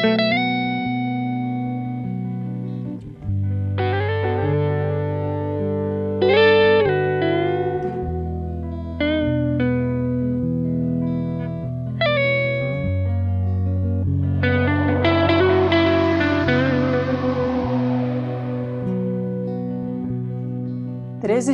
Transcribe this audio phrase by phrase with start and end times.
[0.00, 0.08] 13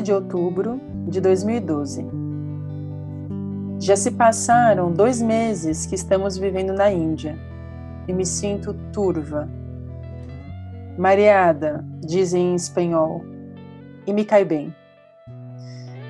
[0.03, 2.07] de outubro de 2012.
[3.81, 7.37] Já se passaram dois meses que estamos vivendo na Índia
[8.07, 9.49] e me sinto turva.
[10.99, 13.25] Mareada, dizem em espanhol,
[14.07, 14.75] e me cai bem.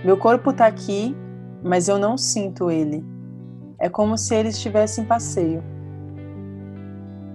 [0.05, 1.16] Meu corpo está aqui,
[1.62, 3.05] mas eu não sinto ele.
[3.79, 5.62] É como se ele estivesse em passeio.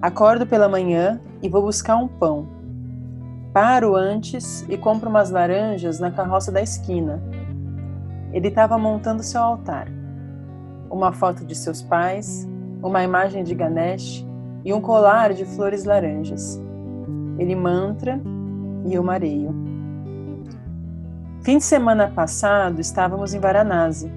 [0.01, 2.61] Acordo pela manhã e vou buscar um pão
[3.53, 7.21] Paro antes e compro umas laranjas na carroça da esquina.
[8.31, 9.89] Ele estava montando seu altar.
[10.89, 12.47] Uma foto de seus pais,
[12.81, 14.25] uma imagem de Ganesh
[14.63, 16.59] e um colar de flores laranjas.
[17.37, 18.19] Ele mantra
[18.85, 19.53] e eu mareio.
[21.41, 24.11] Fim de semana passado estávamos em Varanasi,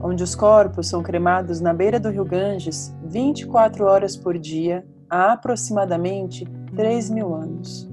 [0.00, 5.32] onde os corpos são cremados na beira do rio Ganges 24 horas por dia há
[5.32, 7.88] aproximadamente 3 mil anos.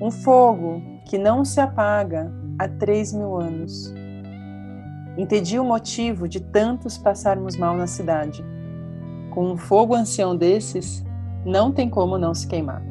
[0.00, 3.92] Um fogo que não se apaga há três mil anos.
[5.16, 8.44] Entendi o motivo de tantos passarmos mal na cidade.
[9.30, 11.04] Com um fogo ancião desses,
[11.44, 12.82] não tem como não se queimar.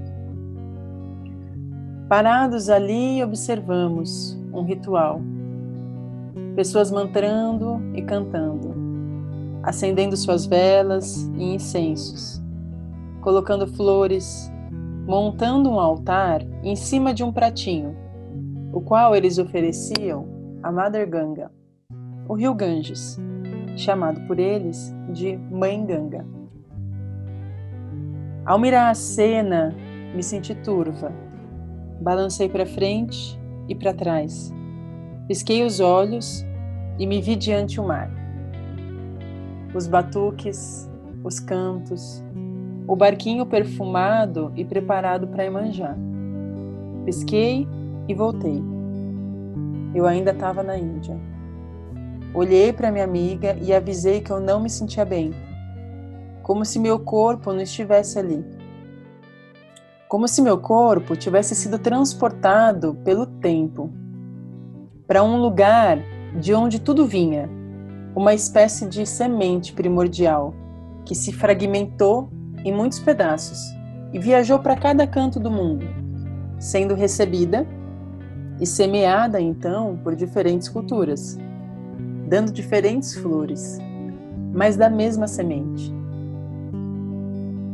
[2.07, 5.21] Parados ali, observamos um ritual.
[6.55, 8.73] Pessoas mantrando e cantando,
[9.61, 12.41] acendendo suas velas e incensos,
[13.21, 14.51] colocando flores,
[15.05, 17.95] montando um altar em cima de um pratinho,
[18.73, 20.27] o qual eles ofereciam
[20.63, 21.51] a Mother Ganga,
[22.27, 23.19] o rio Ganges,
[23.79, 26.25] chamado por eles de Mãe Ganga.
[28.45, 29.75] Ao mirar a cena,
[30.15, 31.11] me senti turva.
[32.01, 34.53] Balancei para frente e para trás.
[35.27, 36.45] Pisquei os olhos
[36.97, 38.09] e me vi diante o mar.
[39.73, 40.89] Os batuques,
[41.23, 42.23] os cantos,
[42.87, 45.95] o barquinho perfumado e preparado para Emanjá.
[47.05, 47.67] Pisquei
[48.07, 48.63] e voltei.
[49.93, 51.19] Eu ainda estava na Índia.
[52.33, 55.33] Olhei para minha amiga e avisei que eu não me sentia bem,
[56.43, 58.45] como se meu corpo não estivesse ali.
[60.07, 63.89] Como se meu corpo tivesse sido transportado pelo tempo
[65.07, 65.97] para um lugar
[66.39, 67.49] de onde tudo vinha,
[68.15, 70.53] uma espécie de semente primordial
[71.05, 72.29] que se fragmentou
[72.63, 73.59] em muitos pedaços
[74.13, 75.85] e viajou para cada canto do mundo,
[76.59, 77.65] sendo recebida
[78.59, 81.37] e semeada então por diferentes culturas,
[82.29, 83.79] dando diferentes flores,
[84.53, 85.91] mas da mesma semente.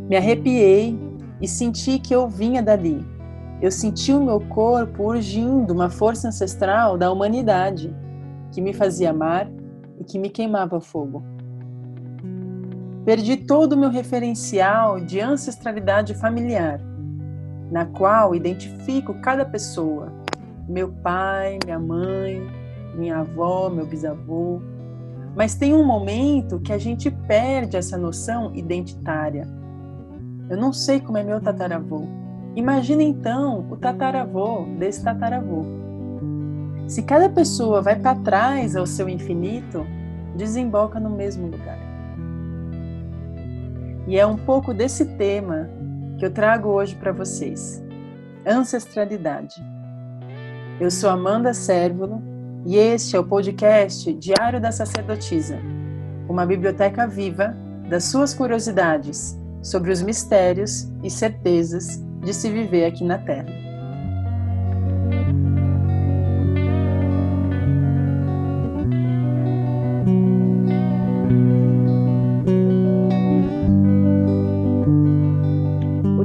[0.08, 0.98] Me arrepiei
[1.42, 3.06] e senti que eu vinha dali.
[3.62, 7.94] Eu senti o meu corpo urgindo uma força ancestral da humanidade
[8.52, 9.52] que me fazia amar
[10.00, 11.22] e que me queimava fogo.
[13.04, 16.80] Perdi todo o meu referencial de ancestralidade familiar,
[17.70, 20.12] na qual identifico cada pessoa,
[20.68, 22.65] meu pai, minha mãe,
[22.96, 24.62] minha avó, meu bisavô.
[25.36, 29.48] Mas tem um momento que a gente perde essa noção identitária.
[30.50, 32.08] Eu não sei como é meu tataravô.
[32.56, 35.66] Imagina então o tataravô desse tataravô.
[36.88, 39.86] Se cada pessoa vai para trás ao seu infinito,
[40.36, 41.80] desemboca no mesmo lugar.
[44.08, 45.68] E é um pouco desse tema
[46.18, 47.84] que eu trago hoje para vocês:
[48.46, 49.56] ancestralidade.
[50.80, 52.22] Eu sou Amanda Sérvulo
[52.66, 55.60] e este é o podcast Diário da Sacerdotisa,
[56.28, 57.56] uma biblioteca viva
[57.88, 63.66] das suas curiosidades sobre os mistérios e certezas de se viver aqui na Terra.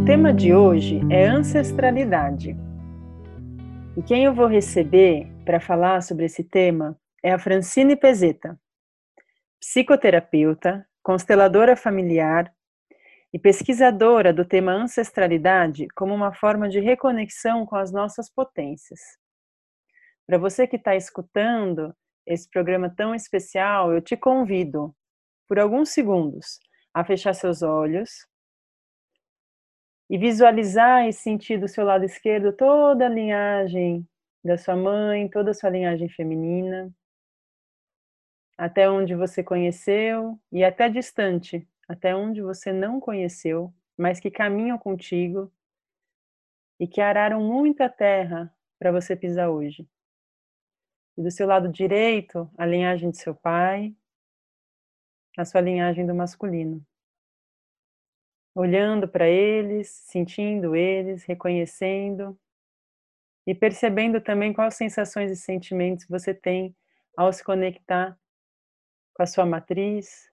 [0.06, 2.56] tema de hoje é ancestralidade.
[3.96, 8.56] E quem eu vou receber para falar sobre esse tema é a Francine Pezeta,
[9.58, 12.54] psicoterapeuta, consteladora familiar
[13.32, 19.00] e pesquisadora do tema ancestralidade como uma forma de reconexão com as nossas potências.
[20.24, 21.92] Para você que está escutando
[22.24, 24.94] esse programa tão especial, eu te convido,
[25.48, 26.60] por alguns segundos,
[26.94, 28.24] a fechar seus olhos
[30.08, 34.08] e visualizar e sentir do seu lado esquerdo toda a linhagem
[34.42, 36.92] da sua mãe, toda a sua linhagem feminina,
[38.56, 44.78] até onde você conheceu e até distante, até onde você não conheceu, mas que caminham
[44.78, 45.52] contigo
[46.78, 49.88] e que araram muita terra para você pisar hoje.
[51.16, 53.94] E do seu lado direito, a linhagem de seu pai,
[55.36, 56.84] a sua linhagem do masculino.
[58.54, 62.38] Olhando para eles, sentindo eles, reconhecendo
[63.46, 66.74] e percebendo também quais sensações e sentimentos você tem
[67.16, 68.16] ao se conectar
[69.14, 70.30] com a sua matriz,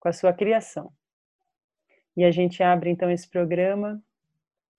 [0.00, 0.92] com a sua criação.
[2.16, 4.02] E a gente abre então esse programa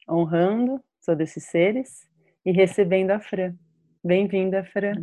[0.09, 2.07] honrando todos esses seres
[2.45, 3.55] e recebendo a Fran.
[4.03, 4.93] Bem-vinda, Fran.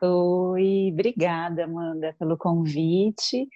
[0.00, 3.48] Oi, obrigada, Amanda, pelo convite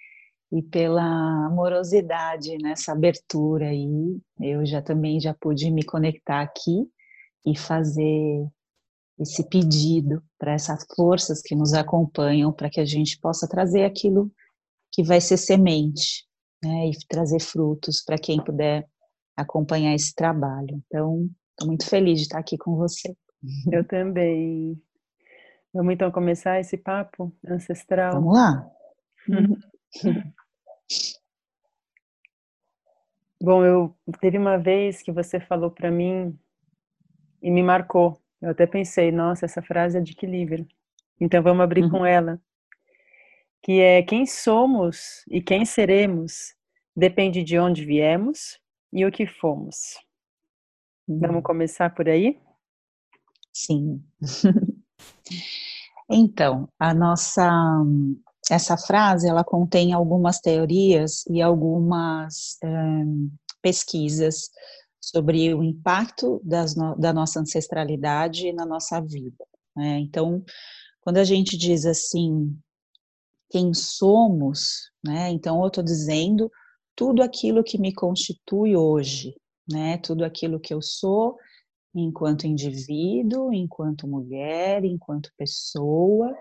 [0.51, 4.19] e pela amorosidade nessa abertura aí.
[4.39, 6.87] Eu já também já pude me conectar aqui
[7.45, 8.47] e fazer
[9.19, 14.31] esse pedido para essas forças que nos acompanham, para que a gente possa trazer aquilo
[14.91, 16.25] que vai ser semente,
[16.63, 18.87] né, e trazer frutos para quem puder
[19.35, 20.81] acompanhar esse trabalho.
[20.87, 23.15] Então, estou muito feliz de estar aqui com você.
[23.71, 24.81] Eu também.
[25.73, 28.13] Vamos então começar esse papo ancestral?
[28.13, 28.69] Vamos lá.
[33.41, 36.39] Bom, eu teve uma vez que você falou para mim
[37.43, 38.17] e me marcou.
[38.41, 40.65] Eu até pensei, nossa, essa frase é de que livro?
[41.19, 41.89] Então vamos abrir uhum.
[41.89, 42.41] com ela.
[43.61, 46.55] Que é quem somos e quem seremos
[46.95, 48.59] depende de onde viemos
[48.91, 49.97] e o que fomos.
[51.07, 51.19] Uhum.
[51.19, 52.39] Vamos começar por aí?
[53.53, 54.03] Sim.
[56.09, 57.49] então, a nossa
[58.51, 63.31] essa frase ela contém algumas teorias e algumas um,
[63.61, 64.49] pesquisas
[65.03, 69.45] sobre o impacto das, da nossa ancestralidade na nossa vida.
[69.75, 69.99] Né?
[69.99, 70.41] Então,
[71.01, 72.57] quando a gente diz assim,
[73.49, 75.29] quem somos, né?
[75.29, 76.49] Então, eu estou dizendo
[76.95, 79.35] tudo aquilo que me constitui hoje,
[79.69, 79.97] né?
[79.97, 81.37] Tudo aquilo que eu sou
[81.93, 86.33] enquanto indivíduo, enquanto mulher, enquanto pessoa,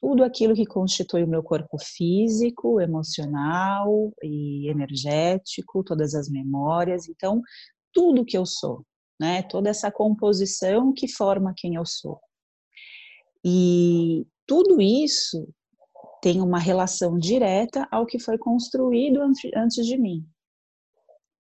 [0.00, 7.08] tudo aquilo que constitui o meu corpo físico, emocional e energético, todas as memórias.
[7.08, 7.40] Então,
[7.92, 8.84] tudo que eu sou,
[9.20, 9.42] né?
[9.42, 12.20] Toda essa composição que forma quem eu sou.
[13.44, 15.48] E tudo isso
[16.22, 20.26] tem uma relação direta ao que foi construído antes de mim,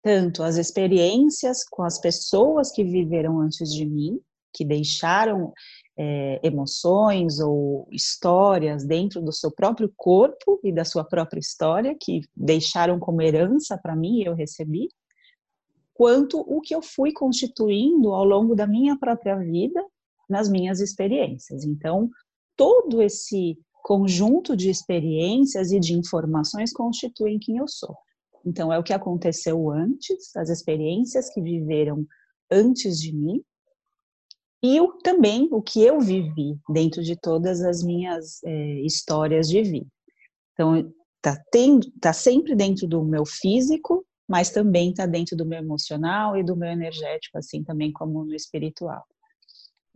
[0.03, 4.21] tanto as experiências com as pessoas que viveram antes de mim,
[4.53, 5.53] que deixaram
[5.99, 12.21] é, emoções ou histórias dentro do seu próprio corpo e da sua própria história, que
[12.37, 14.89] deixaram como herança para mim e eu recebi,
[15.99, 19.85] quanto o que eu fui constituindo ao longo da minha própria vida,
[20.31, 21.65] nas minhas experiências.
[21.65, 22.09] Então,
[22.57, 27.97] todo esse conjunto de experiências e de informações constituem quem eu sou.
[28.47, 32.07] Então, é o que aconteceu antes, as experiências que viveram
[32.49, 33.43] antes de mim,
[34.63, 39.63] e o, também o que eu vivi dentro de todas as minhas é, histórias de
[39.63, 39.89] vida.
[40.53, 41.37] Então, tá,
[42.01, 46.55] tá sempre dentro do meu físico, mas também está dentro do meu emocional e do
[46.55, 49.05] meu energético, assim também como no espiritual.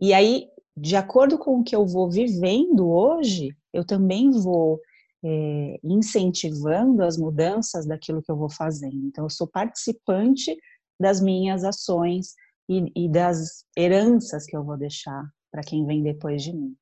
[0.01, 4.81] E aí, de acordo com o que eu vou vivendo hoje, eu também vou
[5.23, 9.05] é, incentivando as mudanças daquilo que eu vou fazendo.
[9.05, 10.57] Então, eu sou participante
[10.99, 12.33] das minhas ações
[12.67, 16.75] e, e das heranças que eu vou deixar para quem vem depois de mim.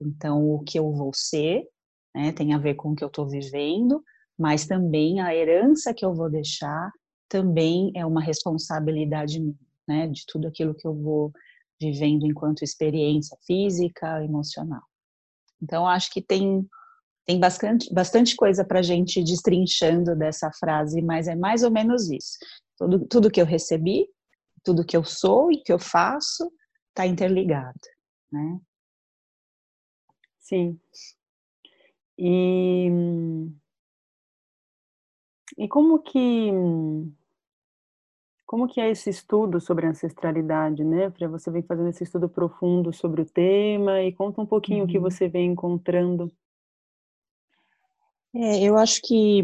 [0.00, 1.66] Então, o que eu vou ser
[2.14, 4.02] né, tem a ver com o que eu estou vivendo,
[4.38, 6.90] mas também a herança que eu vou deixar
[7.28, 9.54] também é uma responsabilidade minha,
[9.88, 11.32] né, de tudo aquilo que eu vou
[11.80, 14.82] vivendo enquanto experiência física, emocional.
[15.62, 16.66] Então, acho que tem
[17.26, 22.08] tem bastante, bastante coisa para a gente destrinchando dessa frase, mas é mais ou menos
[22.08, 22.38] isso.
[22.78, 24.06] Tudo, tudo que eu recebi,
[24.62, 26.48] tudo que eu sou e que eu faço
[26.90, 27.80] está interligado,
[28.30, 28.60] né?
[30.38, 30.78] Sim.
[32.16, 32.88] E,
[35.56, 36.50] e como que
[38.44, 41.12] como que é esse estudo sobre ancestralidade, né?
[41.30, 44.84] Você vem fazendo esse estudo profundo sobre o tema e conta um pouquinho uhum.
[44.84, 45.02] o que uhum.
[45.02, 46.30] você vem encontrando
[48.34, 49.42] é, eu acho que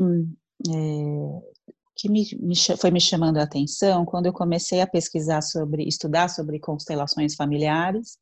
[0.69, 1.53] é,
[1.97, 6.29] que me, me, foi me chamando a atenção quando eu comecei a pesquisar sobre, estudar
[6.29, 8.19] sobre constelações familiares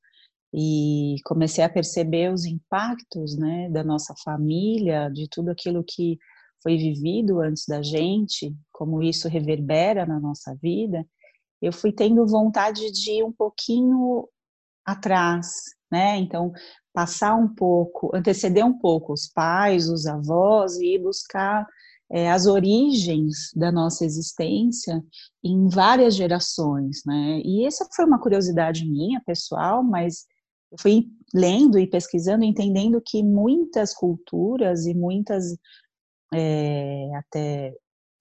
[0.54, 6.18] e comecei a perceber os impactos, né, da nossa família, de tudo aquilo que
[6.62, 11.07] foi vivido antes da gente, como isso reverbera na nossa vida,
[11.61, 14.29] eu fui tendo vontade de ir um pouquinho
[14.85, 15.49] atrás,
[15.90, 16.17] né?
[16.17, 16.52] Então,
[16.93, 21.67] passar um pouco, anteceder um pouco os pais, os avós e ir buscar
[22.11, 25.02] é, as origens da nossa existência
[25.45, 27.40] em várias gerações, né?
[27.45, 30.25] E essa foi uma curiosidade minha, pessoal, mas
[30.73, 35.57] eu fui lendo e pesquisando, entendendo que muitas culturas e muitas
[36.32, 37.75] é, até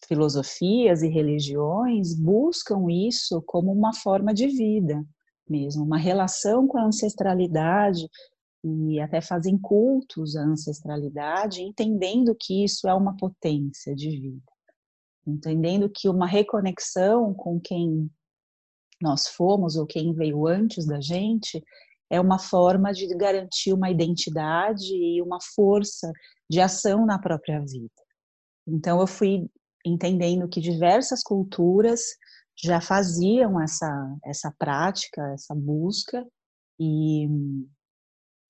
[0.07, 5.05] filosofias e religiões buscam isso como uma forma de vida
[5.47, 8.07] mesmo, uma relação com a ancestralidade
[8.63, 14.51] e até fazem cultos à ancestralidade, entendendo que isso é uma potência de vida,
[15.25, 18.09] entendendo que uma reconexão com quem
[19.01, 21.63] nós fomos ou quem veio antes da gente
[22.09, 26.11] é uma forma de garantir uma identidade e uma força
[26.49, 27.89] de ação na própria vida.
[28.67, 29.47] Então eu fui
[29.85, 32.01] entendendo que diversas culturas
[32.61, 36.25] já faziam essa essa prática, essa busca
[36.79, 37.27] e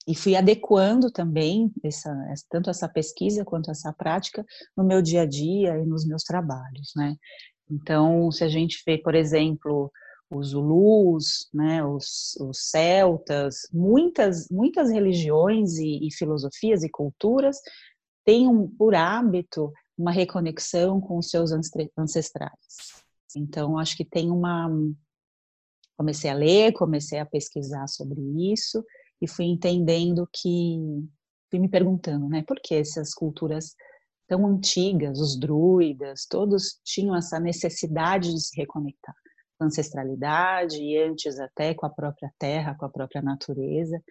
[0.07, 2.11] e fui adequando também essa,
[2.49, 4.43] tanto essa pesquisa quanto essa prática
[4.75, 7.15] no meu dia a dia e nos meus trabalhos, né?
[7.69, 9.91] Então, se a gente vê, por exemplo,
[10.29, 17.57] os Zulus, né, os, os celtas, muitas, muitas religiões e, e, filosofias e culturas
[18.23, 21.51] têm um, por hábito uma reconexão com os seus
[21.97, 23.03] ancestrais.
[23.35, 24.69] Então, acho que tem uma.
[25.97, 28.21] Comecei a ler, comecei a pesquisar sobre
[28.53, 28.83] isso
[29.21, 30.77] e fui entendendo que.
[31.49, 33.75] Fui me perguntando, né, por que essas culturas
[34.27, 39.15] tão antigas, os druidas, todos tinham essa necessidade de se reconectar
[39.59, 44.01] ancestralidade e antes até com a própria terra, com a própria natureza,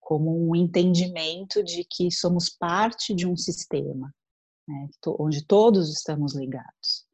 [0.00, 4.12] como um entendimento de que somos parte de um sistema,
[4.66, 4.88] né,
[5.18, 7.06] onde todos estamos ligados.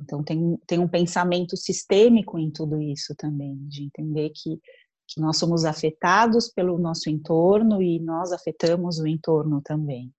[0.00, 4.60] Então tem, tem um pensamento sistêmico em tudo isso também, de entender que,
[5.08, 10.12] que nós somos afetados pelo nosso entorno e nós afetamos o entorno também.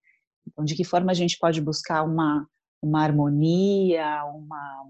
[0.47, 2.47] Então, de que forma a gente pode buscar uma,
[2.81, 4.89] uma harmonia, uma,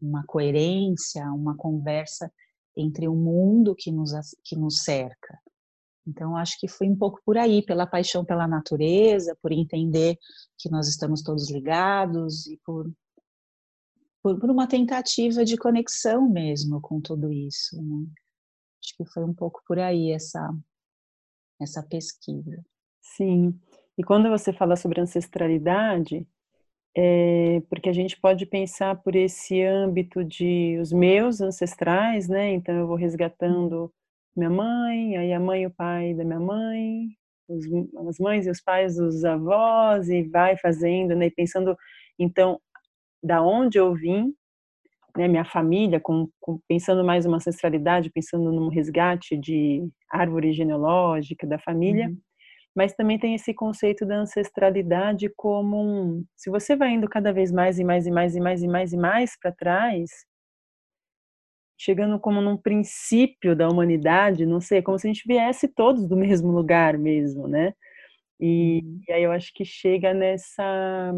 [0.00, 2.32] uma coerência, uma conversa
[2.76, 4.12] entre o mundo que nos,
[4.44, 5.38] que nos cerca.
[6.06, 10.16] Então, acho que foi um pouco por aí, pela paixão pela natureza, por entender
[10.56, 12.90] que nós estamos todos ligados e por,
[14.22, 17.76] por, por uma tentativa de conexão mesmo com tudo isso.
[17.76, 18.06] Né?
[18.82, 20.50] Acho que foi um pouco por aí essa,
[21.60, 22.64] essa pesquisa.
[23.02, 23.58] Sim.
[23.98, 26.26] E quando você fala sobre ancestralidade,
[27.00, 32.50] é, porque a gente pode pensar por esse âmbito de os meus ancestrais, né?
[32.50, 33.92] Então eu vou resgatando
[34.36, 37.06] minha mãe, aí a mãe e o pai da minha mãe,
[37.48, 37.64] os,
[38.08, 41.26] as mães e os pais dos avós e vai fazendo, né?
[41.26, 41.76] E pensando
[42.18, 42.60] então
[43.22, 44.34] da onde eu vim,
[45.16, 45.28] né?
[45.28, 51.60] Minha família, com, com, pensando mais uma ancestralidade, pensando num resgate de árvore genealógica da
[51.60, 52.08] família.
[52.08, 52.27] Uhum
[52.74, 57.50] mas também tem esse conceito da ancestralidade como um, se você vai indo cada vez
[57.52, 60.10] mais e mais e mais e mais e mais e mais para trás,
[61.78, 66.16] chegando como num princípio da humanidade, não sei, como se a gente viesse todos do
[66.18, 67.72] mesmo lugar mesmo, né?
[68.40, 69.00] E, uhum.
[69.08, 71.12] e aí eu acho que chega nessa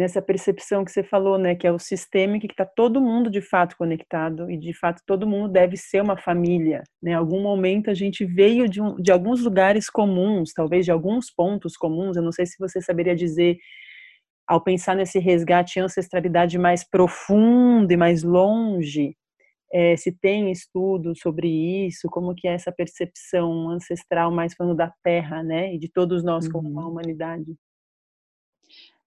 [0.00, 3.42] nessa percepção que você falou, né, que é o sistema que está todo mundo de
[3.42, 7.12] fato conectado e de fato todo mundo deve ser uma família, né?
[7.12, 11.30] Em algum momento a gente veio de, um, de alguns lugares comuns, talvez de alguns
[11.30, 12.16] pontos comuns.
[12.16, 13.58] Eu não sei se você saberia dizer
[14.48, 19.14] ao pensar nesse resgate ancestralidade mais profundo e mais longe,
[19.72, 21.46] é, se tem estudo sobre
[21.86, 26.24] isso, como que é essa percepção ancestral mais falando da Terra, né, e de todos
[26.24, 26.92] nós como uma uhum.
[26.92, 27.54] humanidade.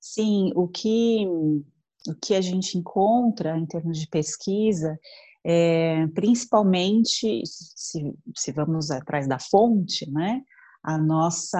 [0.05, 4.99] Sim, o que, o que a gente encontra em termos de pesquisa,
[5.45, 10.41] é, principalmente se, se vamos atrás da fonte, né,
[10.83, 11.57] a nossa,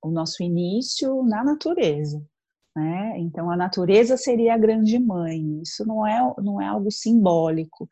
[0.00, 2.18] o nosso início na natureza.
[2.74, 3.18] Né?
[3.18, 5.60] Então, a natureza seria a grande mãe.
[5.60, 7.86] Isso não é, não é algo simbólico,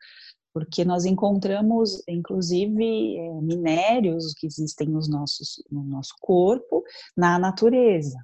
[0.51, 6.83] porque nós encontramos, inclusive, é, minérios que existem nos nossos, no nosso corpo
[7.15, 8.17] na natureza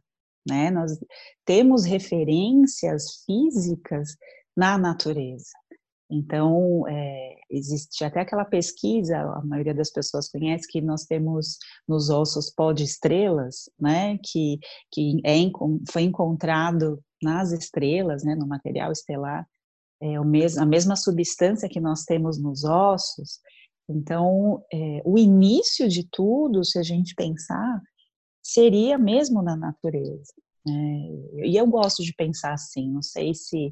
[0.49, 0.71] né?
[0.71, 0.97] Nós
[1.45, 4.15] temos referências físicas
[4.55, 5.51] na natureza.
[6.11, 12.09] Então, é, existe até aquela pesquisa, a maioria das pessoas conhece, que nós temos nos
[12.09, 14.59] ossos pó de estrelas, né, que,
[14.91, 15.35] que é,
[15.91, 19.47] foi encontrado nas estrelas, né, no material estelar,
[20.01, 23.39] é o mesmo, a mesma substância que nós temos nos ossos.
[23.87, 27.81] Então, é, o início de tudo, se a gente pensar,
[28.53, 30.33] seria mesmo na natureza.
[30.67, 33.71] É, e eu gosto de pensar assim, não sei se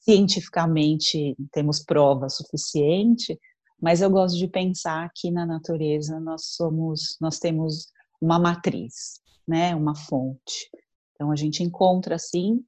[0.00, 3.38] cientificamente temos prova suficiente,
[3.80, 7.88] mas eu gosto de pensar que na natureza nós somos, nós temos
[8.20, 10.70] uma matriz, né, uma fonte.
[11.14, 12.64] Então a gente encontra assim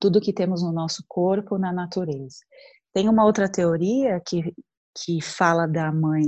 [0.00, 2.38] tudo que temos no nosso corpo na natureza.
[2.92, 4.54] Tem uma outra teoria que,
[4.96, 6.24] que fala da mãe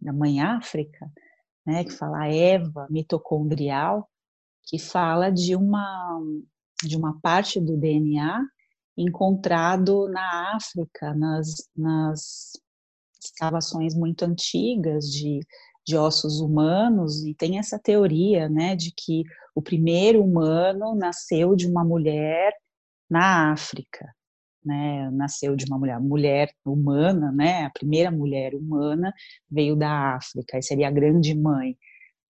[0.00, 1.10] da mãe África,
[1.68, 4.08] né, que fala Eva mitocondrial,
[4.64, 6.18] que fala de uma
[6.82, 8.40] de uma parte do DNA
[8.96, 12.52] encontrado na África, nas, nas
[13.22, 15.40] escavações muito antigas de,
[15.84, 19.24] de ossos humanos, e tem essa teoria, né, de que
[19.56, 22.52] o primeiro humano nasceu de uma mulher
[23.10, 24.06] na África,
[24.64, 29.12] né, nasceu de uma mulher, mulher humana, né, a primeira mulher humana
[29.50, 31.76] veio da África, e seria a grande mãe,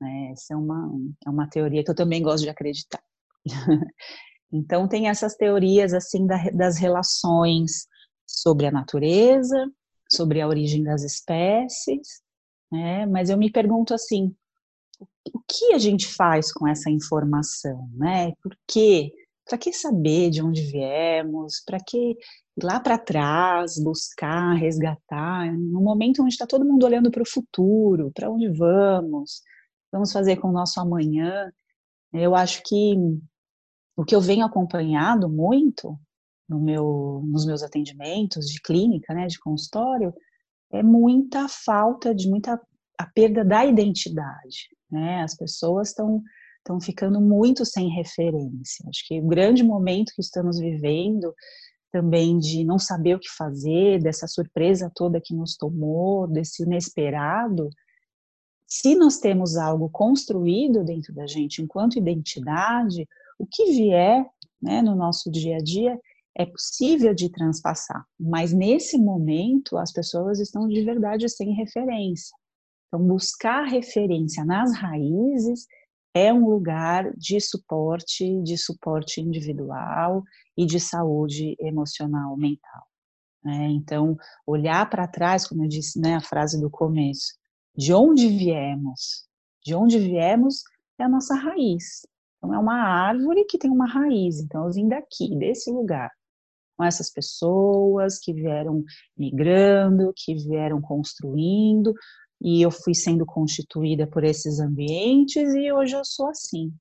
[0.00, 0.90] né, essa é uma,
[1.26, 3.02] é uma teoria que eu também gosto de acreditar.
[4.52, 7.86] então tem essas teorias, assim, da, das relações
[8.26, 9.70] sobre a natureza,
[10.10, 12.22] sobre a origem das espécies,
[12.70, 14.34] né, mas eu me pergunto assim,
[15.32, 19.12] o que a gente faz com essa informação, né, por quê?
[19.48, 21.62] Para que saber de onde viemos?
[21.64, 22.16] Para que ir
[22.62, 25.50] lá para trás, buscar, resgatar?
[25.56, 29.40] No momento onde está todo mundo olhando para o futuro, para onde vamos?
[29.90, 31.50] Vamos fazer com o nosso amanhã?
[32.12, 32.94] Eu acho que
[33.96, 35.98] o que eu venho acompanhado muito
[36.48, 40.14] no meu, nos meus atendimentos de clínica, né, de consultório,
[40.70, 42.60] é muita falta de muita
[42.98, 45.22] a perda da identidade, né?
[45.22, 46.22] As pessoas estão
[46.58, 48.84] estão ficando muito sem referência.
[48.88, 51.34] Acho que o grande momento que estamos vivendo
[51.90, 57.70] também de não saber o que fazer, dessa surpresa toda que nos tomou, desse inesperado,
[58.66, 64.26] se nós temos algo construído dentro da gente enquanto identidade, o que vier
[64.60, 65.98] né, no nosso dia a dia
[66.36, 72.36] é possível de transpassar, mas nesse momento as pessoas estão de verdade sem referência.
[72.86, 75.66] Então, buscar referência nas raízes
[76.26, 80.22] é um lugar de suporte, de suporte individual
[80.56, 82.82] e de saúde emocional mental.
[83.44, 83.68] Né?
[83.70, 87.34] Então, olhar para trás, como eu disse, né, a frase do começo,
[87.76, 89.26] de onde viemos?
[89.64, 90.62] De onde viemos
[90.98, 92.06] é a nossa raiz.
[92.36, 94.40] Então, é uma árvore que tem uma raiz.
[94.40, 96.10] Então, eu vim daqui, desse lugar,
[96.76, 98.84] com essas pessoas que vieram
[99.16, 101.92] migrando, que vieram construindo,
[102.40, 106.72] e eu fui sendo constituída por esses ambientes e hoje eu sou assim.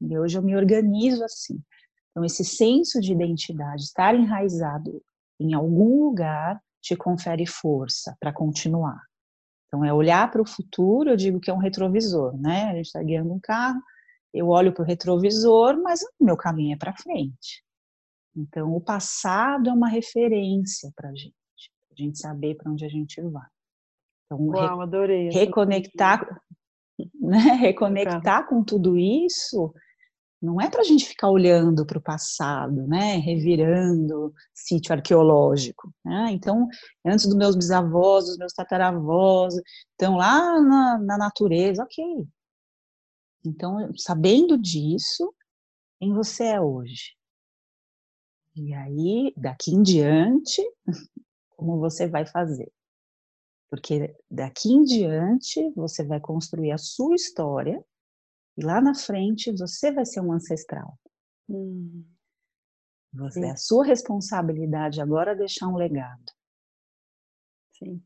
[0.00, 1.62] E hoje eu me organizo assim.
[2.10, 5.02] Então, esse senso de identidade, estar enraizado
[5.38, 9.00] em algum lugar, te confere força para continuar.
[9.66, 12.64] Então, é olhar para o futuro, eu digo que é um retrovisor, né?
[12.70, 13.80] A gente está guiando um carro,
[14.32, 17.64] eu olho para o retrovisor, mas o meu caminho é para frente.
[18.36, 21.34] Então, o passado é uma referência para a gente,
[21.88, 23.53] para a gente saber para onde a gente vai.
[24.40, 25.30] Então, Uau, adorei.
[25.30, 26.40] Reconectar,
[27.20, 29.72] né, reconectar com tudo isso
[30.44, 35.90] não é para a gente ficar olhando para o passado, né, revirando sítio arqueológico.
[36.04, 36.28] Né?
[36.32, 36.68] Então,
[37.04, 39.54] antes dos meus bisavós, dos meus tataravós,
[39.92, 42.26] estão lá na, na natureza, ok.
[43.46, 45.34] Então, sabendo disso,
[45.98, 47.16] quem você é hoje?
[48.54, 50.62] E aí, daqui em diante,
[51.56, 52.70] como você vai fazer?
[53.74, 57.84] Porque daqui em diante você vai construir a sua história
[58.56, 60.96] e lá na frente você vai ser um ancestral.
[61.48, 62.04] Hum.
[63.14, 66.22] Você, é a sua responsabilidade agora deixar um legado.
[67.72, 68.00] Sim.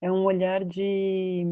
[0.00, 1.44] É um olhar de.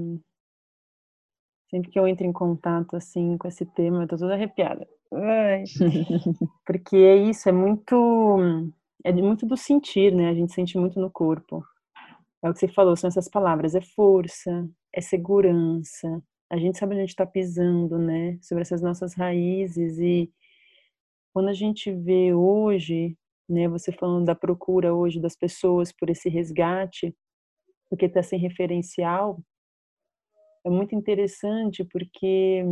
[1.69, 4.89] Sempre que eu entro em contato assim com esse tema, eu tô toda arrepiada.
[5.13, 5.65] Ai.
[6.65, 8.73] Porque é isso, é muito.
[9.05, 10.31] É muito do sentir, né?
[10.31, 11.63] A gente sente muito no corpo.
[12.47, 16.23] É o que você falou, são essas palavras, é força, é segurança.
[16.49, 18.39] A gente sabe onde a gente está pisando, né?
[18.41, 20.33] Sobre essas nossas raízes e
[21.33, 23.67] quando a gente vê hoje, né?
[23.67, 27.13] Você falando da procura hoje das pessoas por esse resgate,
[27.91, 29.43] porque está sem referencial,
[30.65, 32.63] é muito interessante porque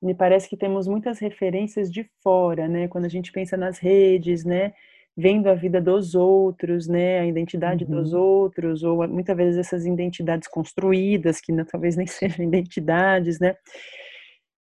[0.00, 2.88] me parece que temos muitas referências de fora, né?
[2.88, 4.72] Quando a gente pensa nas redes, né?
[5.18, 7.90] Vendo a vida dos outros, né, a identidade uhum.
[7.90, 13.56] dos outros, ou muitas vezes essas identidades construídas, que não, talvez nem sejam identidades, né,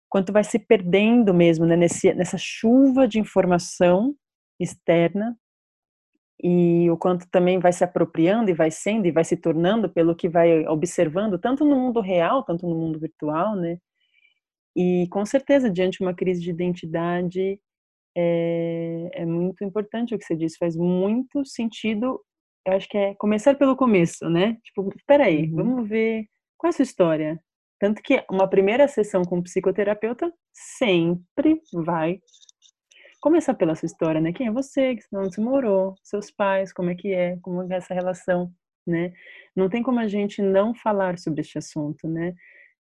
[0.09, 4.15] quanto vai se perdendo mesmo, né, nesse, nessa chuva de informação
[4.59, 5.37] externa,
[6.43, 10.17] e o quanto também vai se apropriando e vai sendo e vai se tornando pelo
[10.17, 13.77] que vai observando, tanto no mundo real, tanto no mundo virtual, né,
[14.75, 17.61] e com certeza, diante de uma crise de identidade,
[18.17, 22.21] é, é muito importante o que você disse, faz muito sentido.
[22.67, 24.57] Eu acho que é começar pelo começo, né?
[24.65, 25.57] Tipo, espera aí, uhum.
[25.57, 26.27] vamos ver
[26.59, 27.41] qual é a sua história,
[27.79, 32.19] Tanto que uma primeira sessão com o psicoterapeuta sempre vai
[33.21, 34.33] começar pela sua história, né?
[34.33, 34.97] Quem é você?
[35.13, 35.95] Onde você morou?
[36.03, 36.73] Seus pais?
[36.73, 37.37] Como é que é?
[37.43, 38.51] Como é essa relação,
[38.87, 39.13] né?
[39.55, 42.35] Não tem como a gente não falar sobre este assunto, né?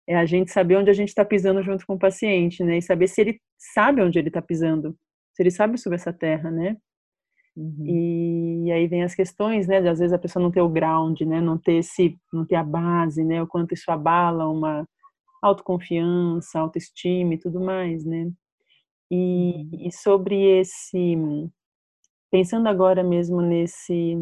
[0.09, 2.79] É a gente saber onde a gente está pisando junto com o paciente, né?
[2.79, 4.97] E saber se ele sabe onde ele está pisando,
[5.37, 6.79] se ele sabe sobre essa terra, né?
[7.55, 8.65] Uhum.
[8.67, 9.83] E aí vem as questões, né?
[9.83, 11.43] De, às vezes a pessoa não ter o ground, né?
[11.43, 13.43] Não ter esse, não ter a base, né?
[13.43, 14.89] O quanto isso abala uma
[15.43, 18.31] autoconfiança, autoestima e tudo mais, né?
[19.11, 19.87] E, uhum.
[19.89, 21.17] e sobre esse,
[22.31, 24.17] pensando agora mesmo nesse,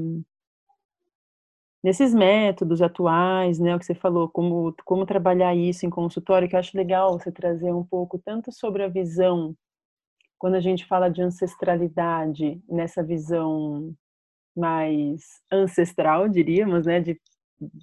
[1.82, 3.76] nesses métodos atuais, né?
[3.76, 7.30] O que você falou, como como trabalhar isso em consultório, que eu acho legal você
[7.30, 9.56] trazer um pouco tanto sobre a visão
[10.44, 13.94] quando a gente fala de ancestralidade, nessa visão
[14.54, 17.18] mais ancestral, diríamos, né, de,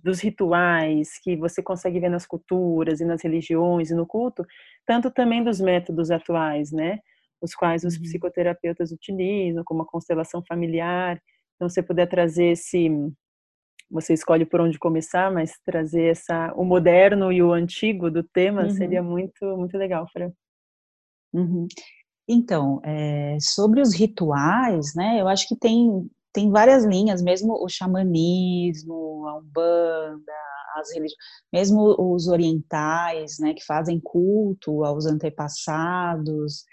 [0.03, 4.45] dos rituais que você consegue ver nas culturas e nas religiões e no culto,
[4.85, 6.99] tanto também dos métodos atuais, né,
[7.41, 8.03] os quais os uhum.
[8.03, 11.19] psicoterapeutas utilizam, como a constelação familiar.
[11.55, 12.89] Então, se você puder trazer esse,
[13.89, 18.65] você escolhe por onde começar, mas trazer essa, o moderno e o antigo do tema
[18.65, 18.69] uhum.
[18.69, 20.31] seria muito, muito legal, Fran.
[21.33, 21.67] Uhum.
[22.33, 27.67] Então, é, sobre os rituais, né, eu acho que tem, tem várias linhas, mesmo o
[27.67, 30.31] xamanismo, a umbanda,
[30.77, 31.17] as religiões,
[31.51, 36.63] mesmo os orientais, né, que fazem culto aos antepassados,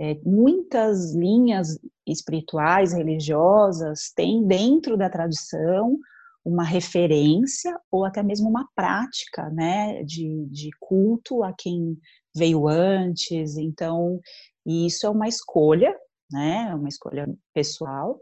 [0.00, 1.76] é, muitas linhas
[2.06, 5.98] espirituais, religiosas, têm dentro da tradição
[6.44, 11.98] uma referência ou até mesmo uma prática, né, de, de culto a quem
[12.34, 13.56] veio antes.
[13.56, 14.20] Então,
[14.68, 15.98] e isso é uma escolha,
[16.30, 16.68] né?
[16.70, 18.20] É uma escolha pessoal.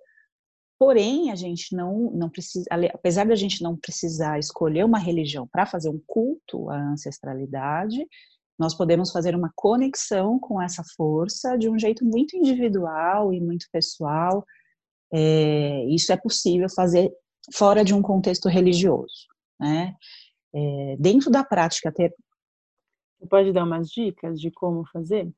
[0.79, 5.67] Porém, a gente não, não precisa, apesar da gente não precisar escolher uma religião para
[5.67, 8.07] fazer um culto à ancestralidade,
[8.57, 13.67] nós podemos fazer uma conexão com essa força de um jeito muito individual e muito
[13.73, 14.45] pessoal.
[15.13, 17.11] É, isso é possível fazer
[17.53, 19.27] fora de um contexto religioso,
[19.59, 19.97] né?
[20.55, 22.15] É, dentro da prática ter.
[23.19, 25.29] Você pode dar umas dicas de como fazer?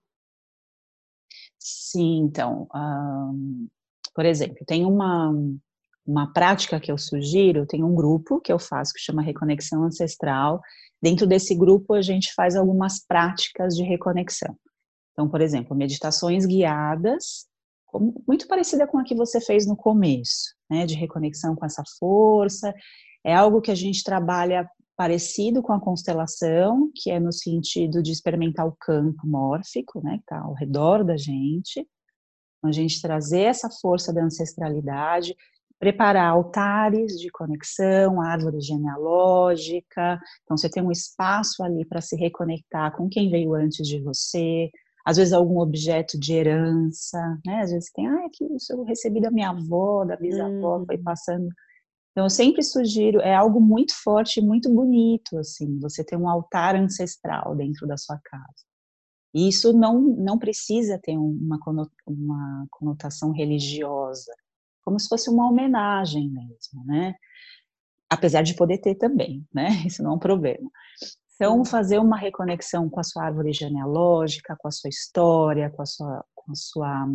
[1.71, 3.69] Sim, então, um,
[4.15, 5.35] por exemplo, tem uma,
[6.07, 10.63] uma prática que eu sugiro, tem um grupo que eu faço que chama Reconexão Ancestral.
[11.01, 14.57] Dentro desse grupo, a gente faz algumas práticas de reconexão.
[15.13, 17.47] Então, por exemplo, meditações guiadas,
[18.27, 22.73] muito parecida com a que você fez no começo, né, de reconexão com essa força.
[23.23, 28.11] É algo que a gente trabalha parecido com a constelação, que é no sentido de
[28.11, 31.87] experimentar o campo mórfico, né, que está ao redor da gente,
[32.65, 35.37] a gente trazer essa força da ancestralidade,
[35.79, 42.97] preparar altares de conexão, árvore genealógica, então você tem um espaço ali para se reconectar
[42.97, 44.69] com quem veio antes de você,
[45.07, 47.61] às vezes algum objeto de herança, né?
[47.63, 50.87] Às vezes tem, ah, é que isso eu recebi da minha avó, da bisavó, hum.
[50.87, 51.49] foi passando
[52.19, 56.29] então, eu sempre sugiro, é algo muito forte e muito bonito, assim, você ter um
[56.29, 58.67] altar ancestral dentro da sua casa.
[59.33, 61.61] E isso não, não precisa ter uma,
[62.05, 64.35] uma conotação religiosa,
[64.83, 67.15] como se fosse uma homenagem mesmo, né?
[68.11, 69.69] Apesar de poder ter também, né?
[69.87, 70.69] Isso não é um problema.
[71.37, 75.87] Então, fazer uma reconexão com a sua árvore genealógica, com a sua história, com a
[75.87, 77.07] sua, com a sua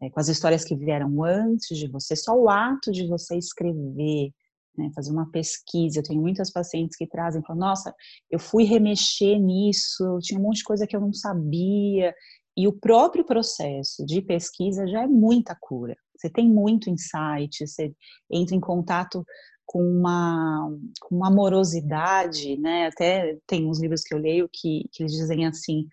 [0.00, 4.30] é, com as histórias que vieram antes de você, só o ato de você escrever,
[4.76, 5.98] né, fazer uma pesquisa.
[5.98, 7.94] Eu tenho muitas pacientes que trazem, falam, nossa,
[8.30, 12.14] eu fui remexer nisso, tinha um monte de coisa que eu não sabia.
[12.56, 15.96] E o próprio processo de pesquisa já é muita cura.
[16.16, 17.94] Você tem muito insight, você
[18.30, 19.24] entra em contato
[19.66, 22.86] com uma, com uma amorosidade, né?
[22.86, 25.86] Até tem uns livros que eu leio que, que eles dizem assim,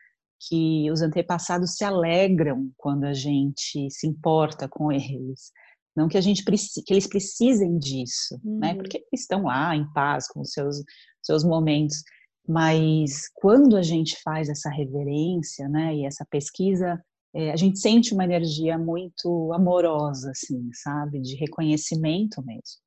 [0.47, 5.51] que os antepassados se alegram quando a gente se importa com eles.
[5.95, 8.51] Não que a gente que eles precisem disso, né?
[8.51, 8.60] uhum.
[8.60, 8.75] né?
[8.75, 10.84] Porque estão lá em paz com seus
[11.21, 12.03] seus momentos,
[12.47, 17.01] mas quando a gente faz essa reverência, né, e essa pesquisa,
[17.34, 22.84] é, a gente sente uma energia muito amorosa, assim, sabe, de reconhecimento mesmo.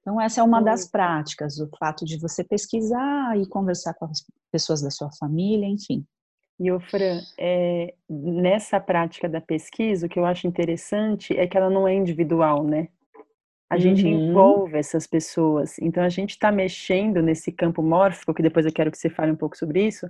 [0.00, 4.24] Então essa é uma das práticas, o fato de você pesquisar e conversar com as
[4.52, 6.06] pessoas da sua família, enfim.
[6.58, 11.56] E o Fran, é, nessa prática da pesquisa, o que eu acho interessante é que
[11.56, 12.88] ela não é individual, né?
[13.68, 14.30] A gente uhum.
[14.30, 15.78] envolve essas pessoas.
[15.80, 19.32] Então a gente está mexendo nesse campo mórfico, que depois eu quero que você fale
[19.32, 20.08] um pouco sobre isso,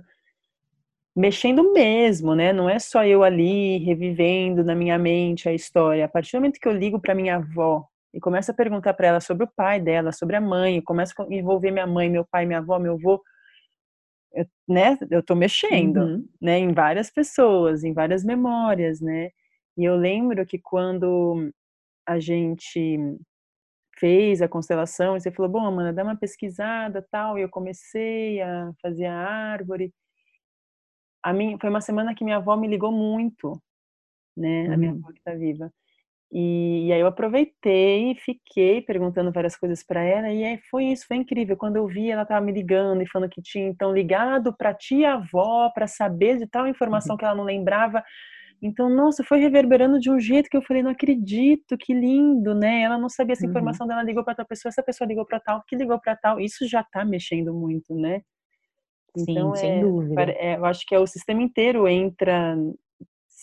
[1.15, 2.53] mexendo mesmo, né?
[2.53, 6.05] Não é só eu ali revivendo na minha mente a história.
[6.05, 9.07] A partir do momento que eu ligo para minha avó e começo a perguntar para
[9.07, 12.45] ela sobre o pai dela, sobre a mãe, começo a envolver minha mãe, meu pai,
[12.45, 13.21] minha avó, meu avô,
[14.35, 16.29] eu, né, eu tô mexendo, uhum.
[16.41, 19.29] né, em várias pessoas, em várias memórias, né?
[19.77, 21.51] E eu lembro que quando
[22.07, 22.97] a gente
[23.97, 28.41] fez a constelação, e você falou, bom, Amanda, dá uma pesquisada, tal, e eu comecei
[28.41, 29.93] a fazer a árvore.
[31.23, 33.59] A minha, foi uma semana que minha avó me ligou muito,
[34.37, 34.99] né, a minha uhum.
[34.99, 35.71] avó que está viva.
[36.31, 40.85] E, e, aí eu aproveitei e fiquei perguntando várias coisas para ela e aí foi
[40.85, 41.55] isso, foi incrível.
[41.55, 45.13] Quando eu vi, ela estava me ligando e falando que tinha então ligado para tia
[45.13, 47.17] avó para saber de tal informação uhum.
[47.17, 48.03] que ela não lembrava.
[48.61, 52.81] Então, nossa, foi reverberando de um jeito que eu falei, não acredito, que lindo, né?
[52.81, 53.51] Ela não sabia essa uhum.
[53.51, 53.89] informação uhum.
[53.89, 56.39] dela, ligou para outra pessoa, essa pessoa ligou para tal, que ligou para tal.
[56.39, 58.21] Isso já está mexendo muito, né?
[59.17, 60.23] Então, Sim, é, sem dúvida.
[60.31, 62.57] É, eu acho que é o sistema inteiro entra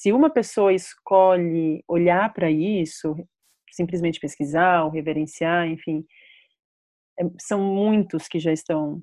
[0.02, 3.14] se uma pessoa escolhe olhar para isso,
[3.70, 6.04] simplesmente pesquisar ou reverenciar, enfim,
[7.20, 9.00] é, são muitos que já estão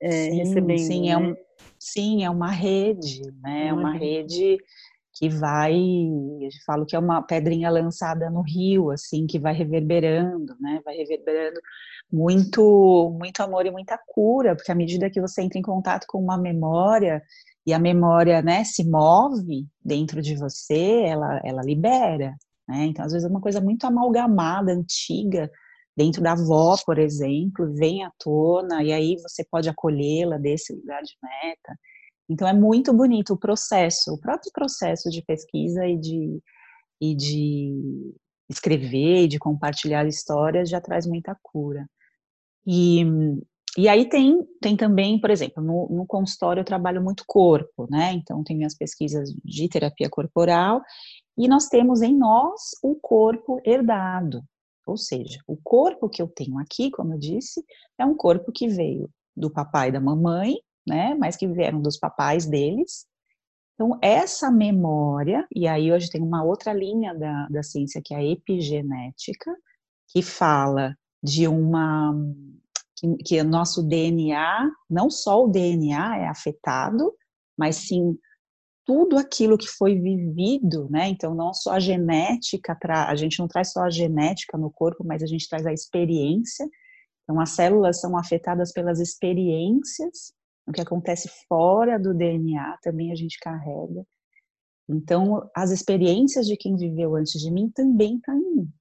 [0.00, 0.78] é, sim, recebendo.
[0.78, 1.08] Sim, né?
[1.08, 1.36] é um,
[1.80, 3.66] sim, é uma rede, né?
[3.66, 4.40] É uma, uma rede.
[4.40, 4.64] rede
[5.14, 10.56] que vai, eu falo que é uma pedrinha lançada no rio, assim, que vai reverberando,
[10.60, 10.80] né?
[10.84, 11.60] Vai reverberando
[12.10, 16.18] muito, muito amor e muita cura, porque à medida que você entra em contato com
[16.18, 17.20] uma memória,
[17.66, 22.36] e a memória, né, se move dentro de você, ela, ela libera,
[22.68, 22.86] né?
[22.86, 25.50] Então, às vezes, é uma coisa muito amalgamada, antiga,
[25.96, 31.02] dentro da avó, por exemplo, vem à tona, e aí você pode acolhê-la desse lugar
[31.02, 31.78] de meta.
[32.28, 36.42] Então, é muito bonito o processo, o próprio processo de pesquisa e de,
[37.00, 38.14] e de
[38.48, 41.86] escrever e de compartilhar histórias já traz muita cura.
[42.66, 43.04] E
[43.76, 48.12] e aí tem, tem também, por exemplo, no, no, consultório eu trabalho muito corpo, né?
[48.12, 50.82] Então tem minhas pesquisas de terapia corporal
[51.38, 54.42] e nós temos em nós o corpo herdado.
[54.86, 57.64] Ou seja, o corpo que eu tenho aqui, como eu disse,
[57.98, 60.56] é um corpo que veio do papai e da mamãe,
[60.86, 61.14] né?
[61.14, 63.06] Mas que vieram dos papais deles.
[63.74, 68.18] Então, essa memória, e aí hoje tem uma outra linha da, da ciência que é
[68.18, 69.50] a epigenética,
[70.08, 72.12] que fala de uma
[73.02, 77.12] que, que o nosso DNA, não só o DNA é afetado,
[77.58, 78.16] mas sim
[78.84, 81.08] tudo aquilo que foi vivido, né?
[81.08, 85.22] Então, não só a genética, a gente não traz só a genética no corpo, mas
[85.22, 86.68] a gente traz a experiência.
[87.22, 90.32] Então, as células são afetadas pelas experiências,
[90.66, 94.04] o que acontece fora do DNA também a gente carrega.
[94.88, 98.72] Então, as experiências de quem viveu antes de mim também estão em mim.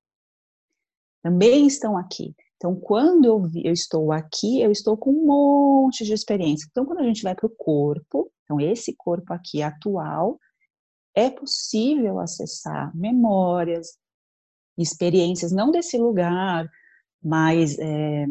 [1.24, 2.36] Também estão aqui.
[2.62, 6.68] Então, quando eu, eu, estou aqui, eu estou com um monte de experiência.
[6.70, 10.38] Então, quando a gente vai para o corpo, então esse corpo aqui atual,
[11.16, 13.98] é possível acessar memórias,
[14.78, 16.70] experiências, não desse lugar
[17.20, 18.28] mais é, é,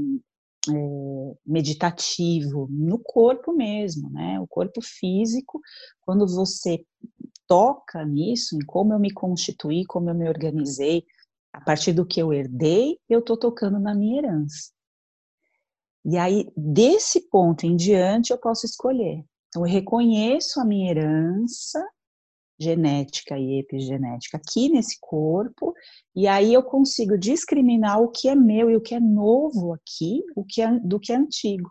[1.44, 4.38] meditativo, no corpo mesmo, né?
[4.38, 5.60] O corpo físico,
[6.02, 6.84] quando você
[7.48, 11.04] toca nisso, em como eu me constituí, como eu me organizei,
[11.52, 14.70] a partir do que eu herdei, eu estou tocando na minha herança.
[16.04, 19.24] E aí, desse ponto em diante, eu posso escolher.
[19.48, 21.84] Então, eu reconheço a minha herança
[22.58, 25.74] genética e epigenética aqui nesse corpo,
[26.14, 30.22] e aí eu consigo discriminar o que é meu e o que é novo aqui,
[30.36, 31.70] o que é, do que é antigo.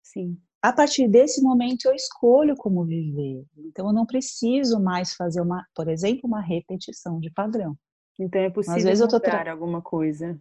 [0.00, 0.38] Sim.
[0.62, 3.44] A partir desse momento eu escolho como viver.
[3.56, 7.76] Então eu não preciso mais fazer uma, por exemplo, uma repetição de padrão.
[8.18, 9.52] Então é possível Às vezes mudar eu tô tra...
[9.52, 10.40] alguma coisa.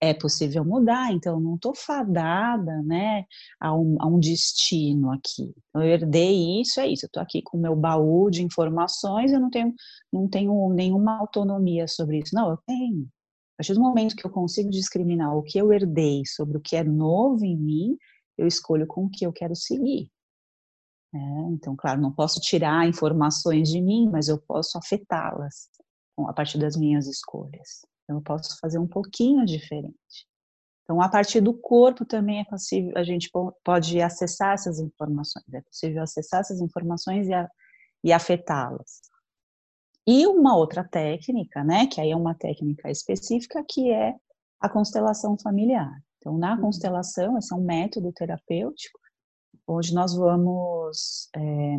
[0.00, 3.24] É possível mudar, então eu não estou fadada, né,
[3.58, 5.54] a um, a um, destino aqui.
[5.74, 7.06] Eu herdei isso, é isso.
[7.06, 9.72] Eu estou aqui com o meu baú de informações, eu não tenho,
[10.12, 12.34] não tenho nenhuma autonomia sobre isso.
[12.34, 13.08] Não, eu tenho.
[13.54, 16.76] A partir do momento que eu consigo discriminar o que eu herdei sobre o que
[16.76, 17.96] é novo em mim,
[18.36, 20.10] eu escolho com o que eu quero seguir.
[21.14, 21.18] É,
[21.52, 25.68] então, claro, não posso tirar informações de mim, mas eu posso afetá-las
[26.18, 27.84] a partir das minhas escolhas.
[28.04, 30.26] Então, eu posso fazer um pouquinho diferente.
[30.84, 33.30] Então, a partir do corpo também é possível, a gente
[33.64, 37.32] pode acessar essas informações, é possível acessar essas informações e,
[38.04, 39.00] e afetá-las.
[40.06, 44.14] E uma outra técnica, né, que aí é uma técnica específica, que é
[44.60, 45.90] a constelação familiar.
[46.18, 46.62] Então, na uhum.
[46.62, 48.98] constelação, esse é um método terapêutico,
[49.66, 51.76] onde nós vamos é,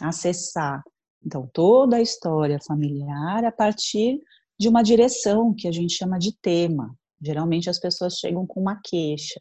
[0.00, 0.84] acessar
[1.26, 4.22] então, toda a história familiar a partir
[4.58, 6.96] de uma direção que a gente chama de tema.
[7.20, 9.40] Geralmente as pessoas chegam com uma queixa,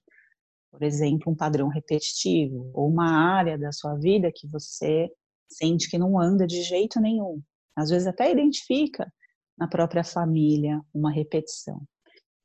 [0.71, 5.11] por exemplo, um padrão repetitivo, ou uma área da sua vida que você
[5.47, 7.39] sente que não anda de jeito nenhum.
[7.75, 9.07] Às vezes até identifica
[9.55, 11.83] na própria família uma repetição.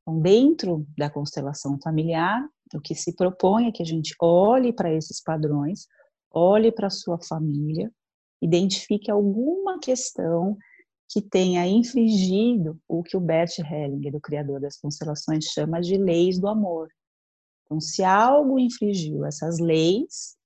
[0.03, 4.93] Então, dentro da constelação familiar, O que se propõe é que a gente olhe para
[4.93, 5.87] esses padrões,
[6.31, 7.91] olhe para a sua família,
[8.41, 10.57] identifique alguma questão
[11.09, 16.39] que tenha infringido o que o Bert Hellinger, o criador das constelações, chama de leis
[16.39, 16.89] do amor.
[17.65, 20.37] Então, se algo infringiu essas leis,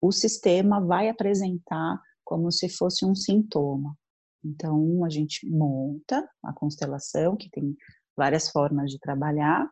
[0.00, 3.96] o sistema vai apresentar como se fosse um sintoma.
[4.44, 7.76] Então, a gente monta a constelação, que tem
[8.16, 9.70] várias formas de trabalhar.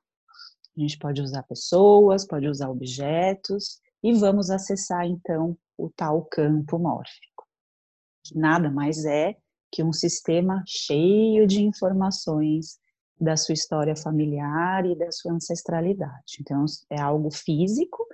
[0.76, 6.78] A gente pode usar pessoas, pode usar objetos, e vamos acessar, então, o tal campo
[6.78, 7.29] mórfico,
[8.24, 9.36] que nada mais é
[9.72, 12.78] que um sistema cheio de informações
[13.20, 16.38] da sua história familiar e da sua ancestralidade.
[16.40, 18.06] Então, é algo físico,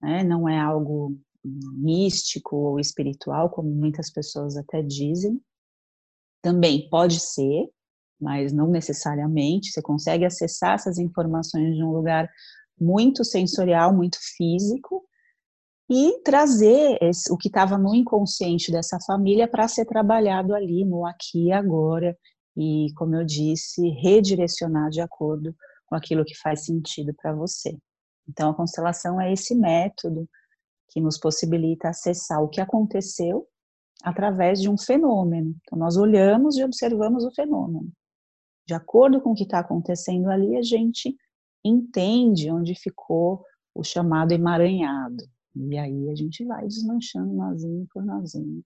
[0.00, 0.22] né?
[0.22, 5.40] não é algo místico ou espiritual, como muitas pessoas até dizem.
[6.42, 7.68] Também pode ser,
[8.20, 9.70] mas não necessariamente.
[9.70, 12.30] Você consegue acessar essas informações de um lugar
[12.78, 15.03] muito sensorial, muito físico,
[15.88, 21.04] e trazer esse, o que estava no inconsciente dessa família para ser trabalhado ali no
[21.06, 22.16] aqui e agora
[22.56, 25.54] e, como eu disse, redirecionar de acordo
[25.86, 27.76] com aquilo que faz sentido para você.
[28.28, 30.28] Então, a constelação é esse método
[30.88, 33.46] que nos possibilita acessar o que aconteceu
[34.02, 35.54] através de um fenômeno.
[35.62, 37.90] Então, nós olhamos e observamos o fenômeno.
[38.66, 41.14] De acordo com o que está acontecendo ali, a gente
[41.62, 43.44] entende onde ficou
[43.74, 45.24] o chamado emaranhado.
[45.56, 48.64] E aí a gente vai desmanchando nozinho por nozinho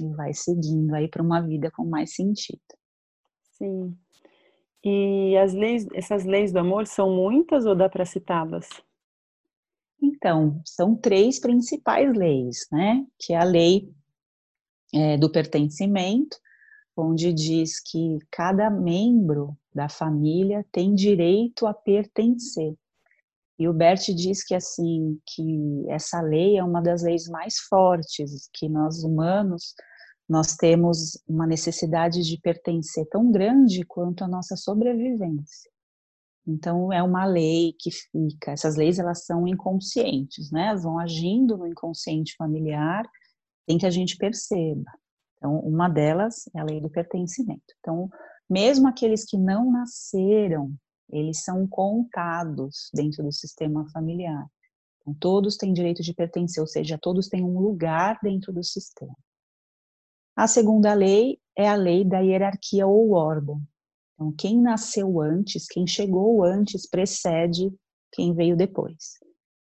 [0.00, 2.60] e vai seguindo aí para uma vida com mais sentido.
[3.52, 3.96] Sim.
[4.84, 8.68] E as leis, essas leis do amor são muitas ou dá para citá-las?
[10.02, 13.06] Então, são três principais leis, né?
[13.18, 13.90] Que é a lei
[14.92, 16.36] é, do pertencimento,
[16.96, 22.74] onde diz que cada membro da família tem direito a pertencer.
[23.58, 28.48] E o Bert diz que assim que essa lei é uma das leis mais fortes
[28.52, 29.74] que nós humanos
[30.28, 35.70] nós temos uma necessidade de pertencer tão grande quanto a nossa sobrevivência.
[36.46, 40.68] Então é uma lei que fica, essas leis elas são inconscientes, né?
[40.68, 43.08] Elas vão agindo no inconsciente familiar,
[43.66, 44.90] tem que a gente perceba.
[45.36, 47.62] Então uma delas é a lei do pertencimento.
[47.78, 48.08] Então
[48.48, 50.74] mesmo aqueles que não nasceram
[51.10, 54.46] eles são contados dentro do sistema familiar.
[55.00, 59.14] Então, todos têm direito de pertencer, ou seja, todos têm um lugar dentro do sistema.
[60.36, 63.56] A segunda lei é a lei da hierarquia ou ordem.
[64.14, 67.72] Então, quem nasceu antes, quem chegou antes, precede
[68.12, 69.18] quem veio depois.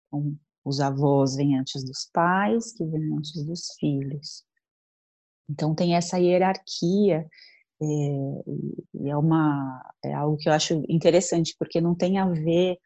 [0.06, 4.44] Então, os avós vêm antes dos pais, que vêm antes dos filhos.
[5.48, 7.26] Então, tem essa hierarquia
[7.80, 12.78] é, é, uma, é algo que eu acho interessante, porque não tem a ver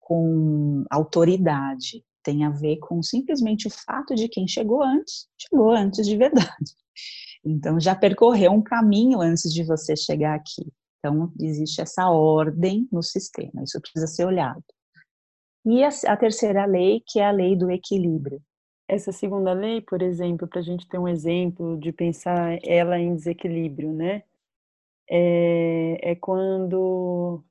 [0.00, 6.06] com autoridade, tem a ver com simplesmente o fato de quem chegou antes, chegou antes
[6.06, 6.48] de verdade.
[7.46, 10.66] Então, já percorreu um caminho antes de você chegar aqui.
[10.98, 14.64] Então, existe essa ordem no sistema, isso precisa ser olhado.
[15.66, 18.40] E a, a terceira lei, que é a lei do equilíbrio.
[18.88, 23.14] Essa segunda lei, por exemplo, para a gente ter um exemplo de pensar ela em
[23.14, 24.22] desequilíbrio, né?
[25.10, 27.42] É, é quando,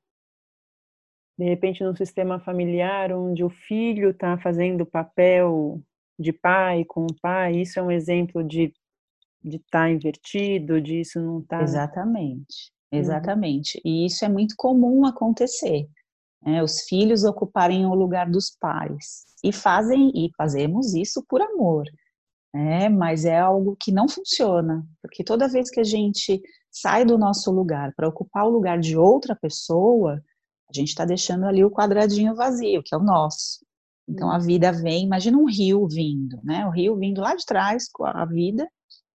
[1.38, 5.80] de repente, no sistema familiar, onde o filho está fazendo o papel
[6.18, 8.72] de pai com o pai, isso é um exemplo de
[9.44, 11.58] de estar tá invertido, disso não estar.
[11.58, 11.64] Tá...
[11.64, 12.98] Exatamente, uhum.
[12.98, 13.80] exatamente.
[13.84, 13.90] Uhum.
[13.90, 15.86] E isso é muito comum acontecer.
[16.42, 16.62] Né?
[16.62, 21.84] Os filhos ocuparem o lugar dos pais e fazem e fazemos isso por amor.
[22.54, 22.88] Né?
[22.88, 26.40] Mas é algo que não funciona, porque toda vez que a gente
[26.70, 30.22] sai do nosso lugar para ocupar o lugar de outra pessoa,
[30.70, 33.66] a gente está deixando ali o quadradinho vazio, que é o nosso.
[34.08, 34.40] Então a uhum.
[34.40, 36.64] vida vem, imagina um rio vindo, né?
[36.64, 38.68] O rio vindo lá de trás com a vida,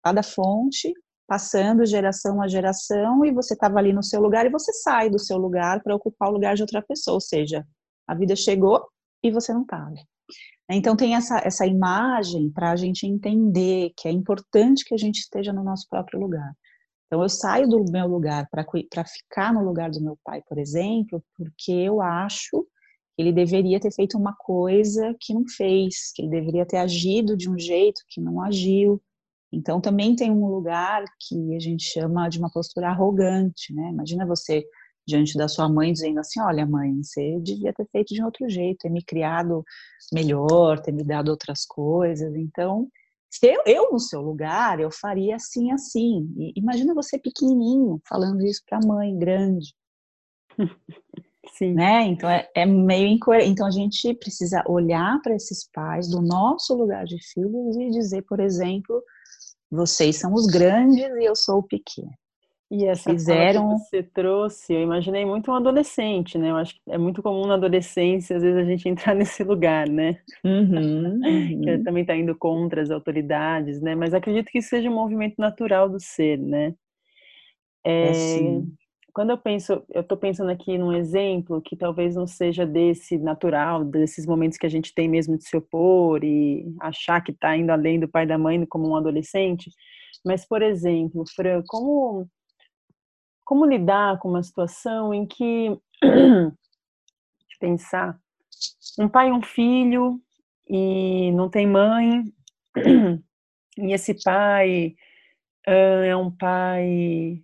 [0.04, 0.91] lá da fonte,
[1.28, 5.19] passando geração a geração, e você estava ali no seu lugar e você sai do
[5.19, 7.67] seu lugar para ocupar o lugar de outra pessoa, ou seja,
[8.08, 8.84] a vida chegou
[9.21, 9.93] e você não estava.
[10.70, 15.19] Então tem essa, essa imagem para a gente entender que é importante que a gente
[15.19, 16.54] esteja no nosso próprio lugar.
[17.08, 18.65] Então, eu saio do meu lugar para
[19.06, 22.63] ficar no lugar do meu pai, por exemplo, porque eu acho
[23.15, 27.38] que ele deveria ter feito uma coisa que não fez, que ele deveria ter agido
[27.38, 29.02] de um jeito que não agiu.
[29.54, 33.90] Então, também tem um lugar que a gente chama de uma postura arrogante, né?
[33.90, 34.65] Imagina você
[35.08, 38.79] diante da sua mãe dizendo assim: Olha, mãe, você devia ter feito de outro jeito,
[38.79, 39.63] ter me criado
[40.12, 42.35] melhor, ter me dado outras coisas.
[42.35, 42.87] Então,
[43.29, 46.29] se eu, eu, no seu lugar, eu faria assim, assim.
[46.37, 49.73] E imagina você pequenininho falando isso para a mãe grande.
[51.58, 51.73] Sim.
[51.73, 52.03] Né?
[52.03, 53.49] Então é, é meio incoerente.
[53.49, 58.23] Então a gente precisa olhar para esses pais do nosso lugar de filhos e dizer,
[58.23, 59.01] por exemplo,
[59.71, 62.12] vocês são os grandes e eu sou o pequeno.
[62.70, 66.52] E essa fizeram que você trouxe, eu imaginei muito um adolescente, né?
[66.52, 69.88] Eu acho que é muito comum na adolescência, às vezes, a gente entrar nesse lugar,
[69.88, 70.20] né?
[70.44, 71.62] Uhum, uhum.
[71.62, 73.96] que também está indo contra as autoridades, né?
[73.96, 76.74] Mas acredito que isso seja um movimento natural do ser, né?
[77.86, 78.62] É, é
[79.13, 83.84] quando eu penso, eu estou pensando aqui num exemplo que talvez não seja desse natural,
[83.84, 87.72] desses momentos que a gente tem mesmo de se opor e achar que está indo
[87.72, 89.72] além do pai e da mãe como um adolescente,
[90.24, 92.28] mas, por exemplo, Fran, como
[93.48, 95.69] como lidar com uma situação em que,
[97.62, 98.19] pensar,
[99.00, 100.21] um pai e um filho
[100.67, 102.25] e não tem mãe,
[103.79, 104.95] e esse pai
[105.65, 107.41] uh, é um pai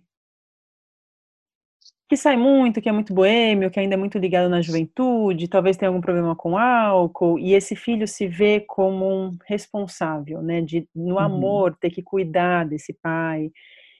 [2.06, 5.78] que sai muito, que é muito boêmio, que ainda é muito ligado na juventude, talvez
[5.78, 10.86] tenha algum problema com álcool, e esse filho se vê como um responsável, né, de
[10.94, 11.18] no uhum.
[11.18, 13.50] amor ter que cuidar desse pai,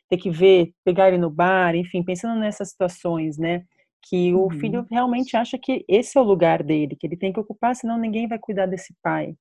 [0.09, 3.65] ter que ver, pegar ele no bar, enfim, pensando nessas situações, né?
[4.03, 4.47] Que uhum.
[4.47, 7.75] o filho realmente acha que esse é o lugar dele, que ele tem que ocupar,
[7.75, 9.35] senão ninguém vai cuidar desse pai.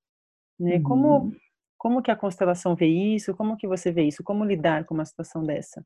[0.60, 0.78] Né?
[0.78, 0.84] Uhum.
[0.84, 1.36] Como,
[1.78, 3.36] como que a constelação vê isso?
[3.36, 4.24] Como que você vê isso?
[4.24, 5.86] Como lidar com uma situação dessa?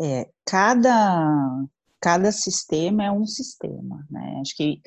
[0.00, 1.64] É, cada,
[2.00, 4.38] cada sistema é um sistema, né?
[4.40, 4.80] Acho que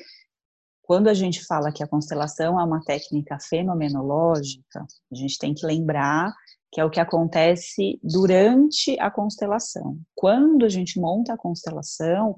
[0.82, 5.66] quando a gente fala que a constelação é uma técnica fenomenológica, a gente tem que
[5.66, 6.32] lembrar
[6.74, 9.96] que é o que acontece durante a constelação.
[10.12, 12.36] Quando a gente monta a constelação,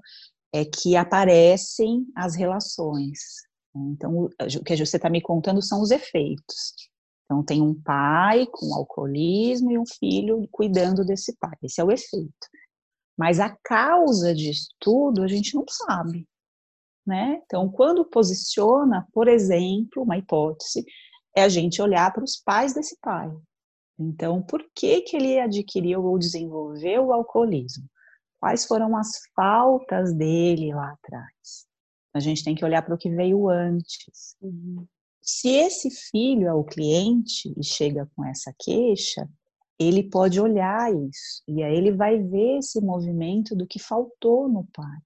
[0.52, 3.18] é que aparecem as relações.
[3.74, 6.74] Então, o que você está me contando são os efeitos.
[7.24, 11.56] Então, tem um pai com alcoolismo e um filho cuidando desse pai.
[11.62, 12.46] Esse é o efeito.
[13.16, 16.28] Mas a causa disso tudo a gente não sabe.
[17.06, 17.40] Né?
[17.46, 20.84] Então, quando posiciona, por exemplo, uma hipótese,
[21.34, 23.34] é a gente olhar para os pais desse pai.
[23.98, 27.84] Então, por que, que ele adquiriu ou desenvolveu o alcoolismo?
[28.38, 31.66] Quais foram as faltas dele lá atrás?
[32.14, 34.36] A gente tem que olhar para o que veio antes.
[34.40, 34.86] Uhum.
[35.22, 39.28] Se esse filho é o cliente e chega com essa queixa,
[39.78, 44.64] ele pode olhar isso e aí ele vai ver esse movimento do que faltou no
[44.72, 44.98] pai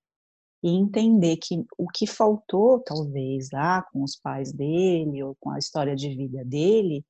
[0.62, 5.58] e entender que o que faltou talvez lá com os pais dele ou com a
[5.58, 7.04] história de vida dele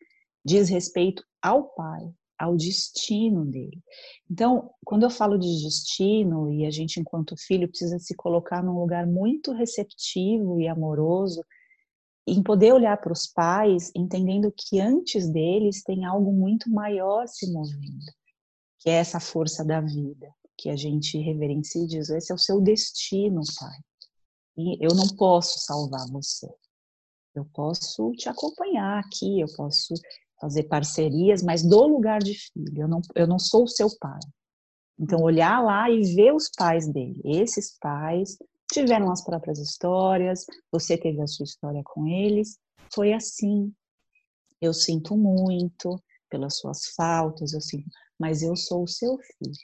[0.44, 3.82] diz respeito ao pai, ao destino dele.
[4.30, 8.78] Então, quando eu falo de destino e a gente enquanto filho precisa se colocar num
[8.78, 11.44] lugar muito receptivo e amoroso,
[12.26, 17.50] em poder olhar para os pais, entendendo que antes deles tem algo muito maior se
[17.52, 18.06] movendo,
[18.78, 22.38] que é essa força da vida, que a gente reverencia e diz: esse é o
[22.38, 23.78] seu destino, pai.
[24.56, 26.48] E eu não posso salvar você.
[27.34, 29.94] Eu posso te acompanhar aqui, eu posso
[30.40, 32.82] fazer parcerias, mas do lugar de filho.
[32.82, 34.20] Eu não, eu não sou o seu pai.
[34.98, 37.20] Então, olhar lá e ver os pais dele.
[37.24, 38.36] Esses pais
[38.72, 42.58] tiveram as próprias histórias, você teve a sua história com eles.
[42.94, 43.72] Foi assim.
[44.60, 47.88] Eu sinto muito pelas suas faltas, eu sinto,
[48.18, 49.54] mas eu sou o seu filho.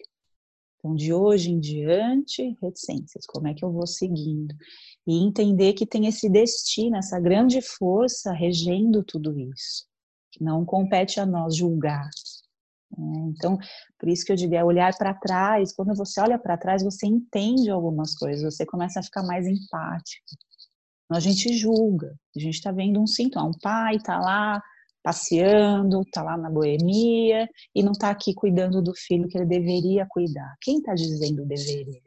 [0.79, 4.55] Então, de hoje em diante, reticências, como é que eu vou seguindo?
[5.07, 9.87] E entender que tem esse destino, essa grande força regendo tudo isso.
[10.41, 12.09] Não compete a nós julgar.
[12.97, 13.33] Né?
[13.37, 13.59] Então,
[13.99, 15.75] por isso que eu digo, é olhar para trás.
[15.75, 20.25] Quando você olha para trás, você entende algumas coisas, você começa a ficar mais empático.
[21.11, 23.49] A gente julga, a gente está vendo um sintoma.
[23.49, 24.61] Um pai está lá
[25.03, 30.05] passeando, está lá na boemia e não está aqui cuidando do filho que ele deveria
[30.09, 30.57] cuidar.
[30.61, 32.01] Quem está dizendo deveria?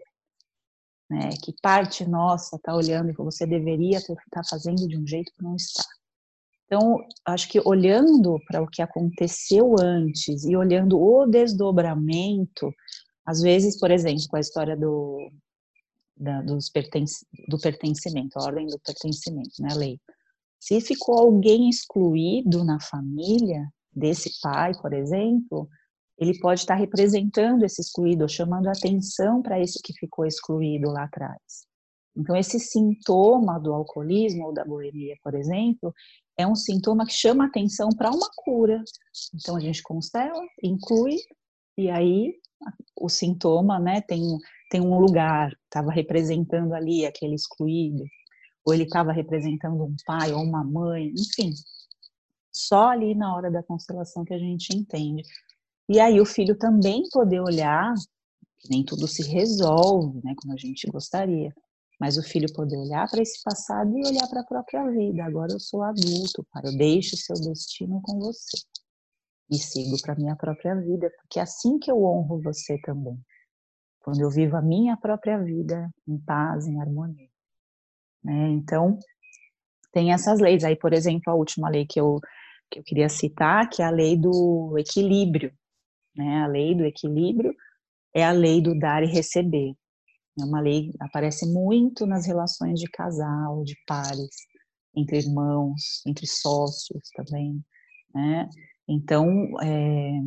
[1.09, 1.29] Né?
[1.41, 5.41] Que parte nossa está olhando e você deveria estar tá fazendo de um jeito que
[5.41, 5.83] não está.
[6.69, 12.71] Então, acho que olhando para o que aconteceu antes e olhando o desdobramento,
[13.25, 15.31] às vezes, por exemplo, com a história do,
[16.15, 17.05] da, dos perten
[17.47, 19.99] do pertencimento, a ordem do pertencimento, né, a lei.
[20.59, 25.67] Se ficou alguém excluído na família desse pai, por exemplo,
[26.19, 31.67] ele pode estar representando esse excluído, chamando atenção para esse que ficou excluído lá atrás.
[32.15, 35.93] Então, esse sintoma do alcoolismo ou da bulimia, por exemplo,
[36.39, 38.81] é um sintoma que chama atenção para uma cura.
[39.35, 41.17] Então, a gente constela, inclui,
[41.77, 42.33] e aí
[42.95, 44.21] o sintoma né, tem,
[44.71, 48.05] tem um lugar, estava representando ali aquele excluído
[48.65, 51.51] ou ele estava representando um pai ou uma mãe, enfim.
[52.53, 55.23] Só ali na hora da constelação que a gente entende.
[55.89, 57.93] E aí o filho também poder olhar,
[58.69, 61.53] nem tudo se resolve, né, como a gente gostaria,
[61.99, 65.23] mas o filho poder olhar para esse passado e olhar para a própria vida.
[65.25, 68.57] Agora eu sou adulto, pai, eu deixo o seu destino com você
[69.51, 73.19] e sigo para minha própria vida, porque é assim que eu honro você também.
[73.99, 77.27] Quando eu vivo a minha própria vida em paz, em harmonia.
[78.23, 78.49] Né?
[78.49, 78.97] Então,
[79.91, 80.63] tem essas leis.
[80.63, 82.19] Aí, por exemplo, a última lei que eu,
[82.69, 85.51] que eu queria citar, que é a lei do equilíbrio.
[86.15, 86.43] Né?
[86.43, 87.53] A lei do equilíbrio
[88.13, 89.73] é a lei do dar e receber.
[90.39, 94.29] É uma lei aparece muito nas relações de casal, de pares,
[94.95, 97.63] entre irmãos, entre sócios também,
[98.13, 98.49] né?
[98.87, 99.27] Então,
[99.61, 100.19] é,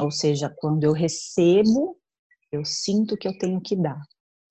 [0.00, 1.96] ou seja, quando eu recebo,
[2.50, 4.00] eu sinto que eu tenho que dar.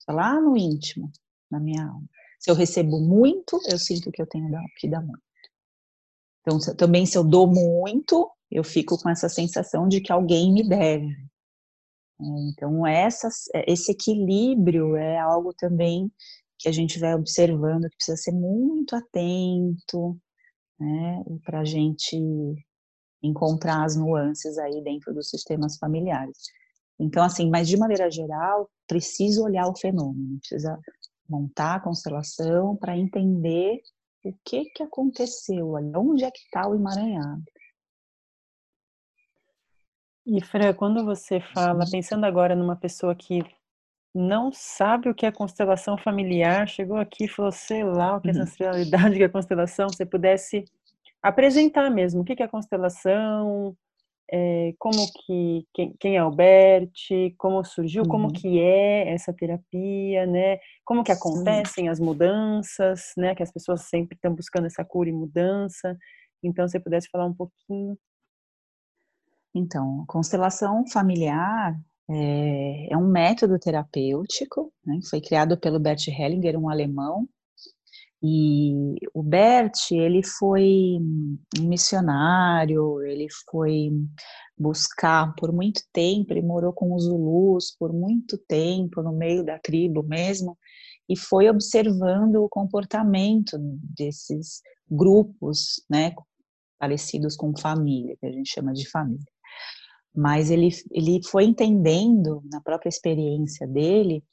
[0.07, 1.11] Lá no íntimo,
[1.49, 2.07] na minha alma.
[2.39, 5.21] Se eu recebo muito, eu sinto que eu tenho que dar muito.
[6.41, 10.67] Então, também se eu dou muito, eu fico com essa sensação de que alguém me
[10.67, 11.15] deve.
[12.49, 16.11] Então, essas, esse equilíbrio é algo também
[16.59, 20.17] que a gente vai observando que precisa ser muito atento,
[20.79, 22.17] né, para a gente
[23.23, 26.37] encontrar as nuances aí dentro dos sistemas familiares.
[26.99, 30.79] Então, assim, mas de maneira geral, precisa olhar o fenômeno, precisa
[31.27, 33.81] montar a constelação para entender
[34.23, 37.43] o que que aconteceu, onde é que está o emaranhado.
[40.25, 43.43] E Fran, quando você fala, pensando agora numa pessoa que
[44.13, 48.29] não sabe o que é constelação familiar, chegou aqui e falou, sei lá, o que
[48.29, 48.41] é uhum.
[48.41, 50.65] ancestralidade, o que é constelação, você pudesse
[51.23, 53.75] apresentar mesmo o que é constelação,
[54.33, 56.93] é, como que quem, quem, é o Bert,
[57.37, 58.09] como surgiu, uhum.
[58.09, 60.57] como que é essa terapia, né?
[60.85, 61.89] Como que acontecem Sim.
[61.89, 63.35] as mudanças, né?
[63.35, 65.97] Que as pessoas sempre estão buscando essa cura e mudança.
[66.41, 67.97] Então, se você pudesse falar um pouquinho
[69.53, 71.77] então, constelação familiar
[72.09, 77.27] é, é um método terapêutico, né, foi criado pelo Bert Hellinger, um alemão,
[78.23, 80.97] e o Bert, ele foi
[81.59, 83.89] um missionário, ele foi
[84.55, 89.57] buscar por muito tempo, ele morou com os Zulus por muito tempo, no meio da
[89.57, 90.57] tribo mesmo,
[91.09, 96.13] e foi observando o comportamento desses grupos, né,
[96.79, 99.30] parecidos com família, que a gente chama de família
[100.15, 104.23] mas ele, ele foi entendendo na própria experiência dele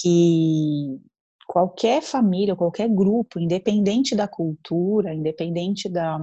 [0.00, 1.00] que
[1.46, 6.18] qualquer família, qualquer grupo, independente da cultura, independente da,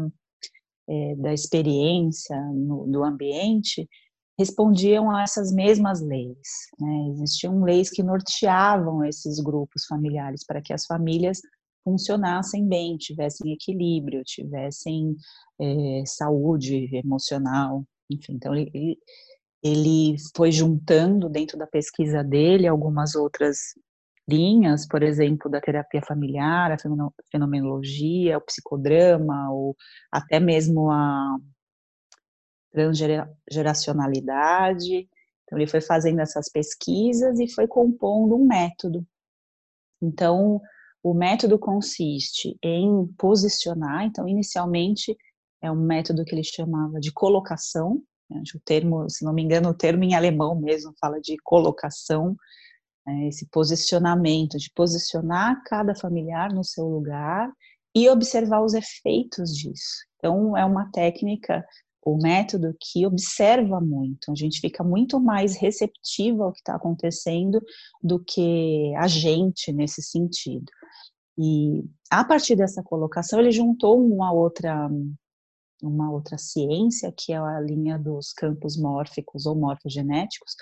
[0.88, 3.90] é, da experiência no, do ambiente,
[4.38, 6.68] respondiam a essas mesmas leis.
[6.80, 7.10] Né?
[7.14, 11.40] Existiam leis que norteavam esses grupos familiares para que as famílias
[11.84, 15.16] funcionassem bem, tivessem equilíbrio, tivessem
[15.60, 18.98] é, saúde emocional, enfim, então ele,
[19.64, 23.58] ele foi juntando dentro da pesquisa dele algumas outras
[24.28, 26.78] linhas, por exemplo, da terapia familiar, a
[27.32, 29.76] fenomenologia, o psicodrama, ou
[30.12, 31.38] até mesmo a
[32.72, 35.08] transgeracionalidade.
[35.44, 39.06] Então, ele foi fazendo essas pesquisas e foi compondo um método.
[40.02, 40.60] Então,
[41.04, 45.16] o método consiste em posicionar, então, inicialmente,
[45.62, 49.70] é um método que ele chamava de colocação, né, o termo, se não me engano,
[49.70, 52.36] o termo em alemão mesmo fala de colocação,
[53.06, 57.52] né, esse posicionamento, de posicionar cada familiar no seu lugar
[57.96, 60.06] e observar os efeitos disso.
[60.18, 61.66] Então, é uma técnica,
[62.04, 67.62] o método que observa muito, a gente fica muito mais receptivo ao que está acontecendo
[68.02, 70.66] do que a gente nesse sentido.
[71.38, 74.90] E a partir dessa colocação, ele juntou uma outra
[75.86, 80.56] uma outra ciência, que é a linha dos campos mórficos ou morfogenéticos,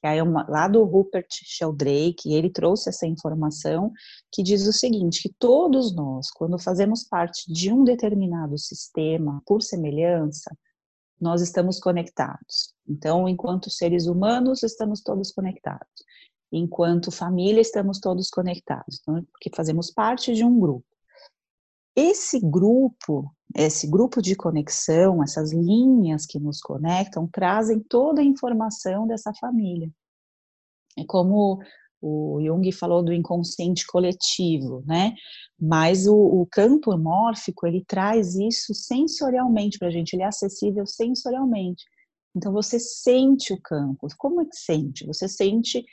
[0.00, 3.90] que é uma, lá do Rupert Sheldrake, ele trouxe essa informação
[4.30, 9.62] que diz o seguinte, que todos nós, quando fazemos parte de um determinado sistema, por
[9.62, 10.54] semelhança,
[11.18, 12.74] nós estamos conectados.
[12.86, 16.04] Então, enquanto seres humanos, estamos todos conectados.
[16.52, 20.86] Enquanto família, estamos todos conectados, então, porque fazemos parte de um grupo.
[21.96, 29.06] Esse grupo, esse grupo de conexão, essas linhas que nos conectam, trazem toda a informação
[29.06, 29.90] dessa família.
[30.98, 31.60] É como
[32.00, 35.14] o Jung falou do inconsciente coletivo, né?
[35.58, 40.86] Mas o, o campo mórfico, ele traz isso sensorialmente para a gente, ele é acessível
[40.86, 41.84] sensorialmente.
[42.36, 44.08] Então você sente o campo.
[44.18, 45.06] Como é que sente?
[45.06, 45.84] Você sente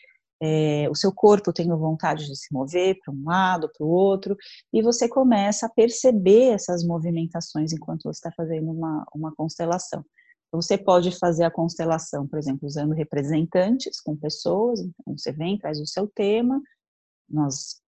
[0.42, 4.36] é, o seu corpo tem vontade de se mover para um lado, para o outro,
[4.74, 10.04] e você começa a perceber essas movimentações enquanto você está fazendo uma, uma constelação.
[10.48, 15.58] Então, você pode fazer a constelação, por exemplo, usando representantes com pessoas, então você vem,
[15.58, 16.62] traz o seu tema,
[17.30, 17.82] nós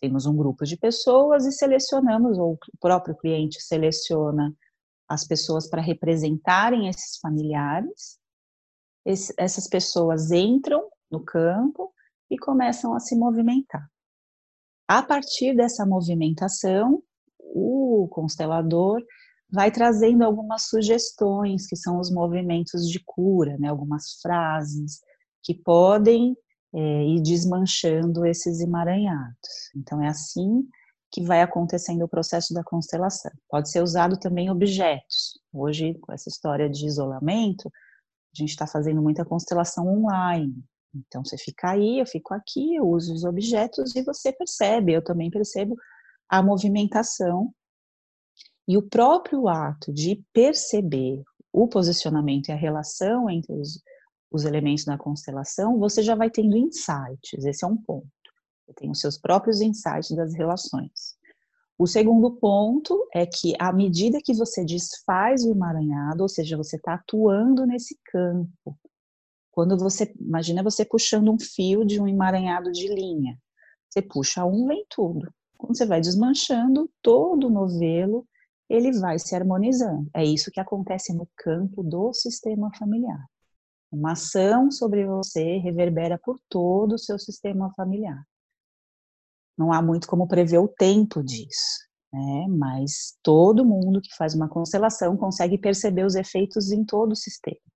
[0.00, 4.54] Temos um grupo de pessoas e selecionamos, ou o próprio cliente seleciona
[5.08, 8.18] as pessoas para representarem esses familiares.
[9.04, 11.92] Essas pessoas entram no campo
[12.30, 13.88] e começam a se movimentar.
[14.86, 17.02] A partir dessa movimentação,
[17.38, 19.02] o constelador
[19.50, 23.68] vai trazendo algumas sugestões, que são os movimentos de cura, né?
[23.68, 25.00] algumas frases
[25.42, 26.36] que podem
[26.74, 29.70] é, ir desmanchando esses emaranhados.
[29.74, 30.66] Então, é assim
[31.10, 33.32] que vai acontecendo o processo da constelação.
[33.48, 35.38] Pode ser usado também objetos.
[35.52, 40.62] Hoje, com essa história de isolamento, a gente está fazendo muita constelação online.
[41.06, 45.02] Então, você fica aí, eu fico aqui, eu uso os objetos e você percebe, eu
[45.02, 45.76] também percebo
[46.28, 47.52] a movimentação
[48.68, 53.82] e o próprio ato de perceber o posicionamento e a relação entre os,
[54.30, 58.06] os elementos da constelação, você já vai tendo insights, esse é um ponto.
[58.66, 61.16] Você tem os seus próprios insights das relações.
[61.78, 66.76] O segundo ponto é que, à medida que você desfaz o emaranhado, ou seja, você
[66.76, 68.76] está atuando nesse campo,
[69.58, 73.36] quando você, imagina você puxando um fio de um emaranhado de linha,
[73.90, 75.28] você puxa um, vem tudo.
[75.56, 78.24] Quando você vai desmanchando, todo o novelo
[78.70, 80.08] ele vai se harmonizando.
[80.14, 83.18] É isso que acontece no campo do sistema familiar.
[83.90, 88.22] Uma ação sobre você reverbera por todo o seu sistema familiar.
[89.58, 91.80] Não há muito como prever o tempo disso,
[92.12, 92.46] né?
[92.48, 97.67] mas todo mundo que faz uma constelação consegue perceber os efeitos em todo o sistema.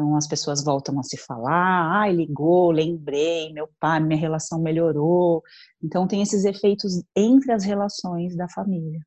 [0.00, 5.42] Então as pessoas voltam a se falar, ah, ligou, lembrei, meu pai, minha relação melhorou.
[5.82, 8.98] Então tem esses efeitos entre as relações da família.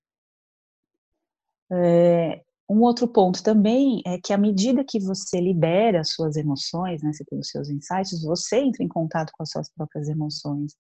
[1.71, 7.11] É, um outro ponto também é que à medida que você libera suas emoções, né,
[7.11, 10.75] você tem os seus insights, você entra em contato com as suas próprias emoções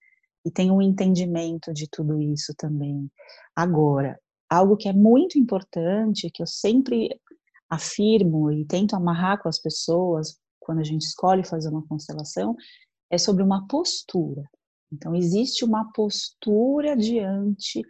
[0.45, 3.09] e tem um entendimento de tudo isso também.
[3.55, 7.09] Agora, algo que é muito importante, que eu sempre
[7.73, 12.55] afirmo e tento amarrar com as pessoas quando a gente escolhe fazer uma constelação,
[13.09, 14.43] é sobre uma postura.
[14.91, 17.81] Então, existe uma postura diante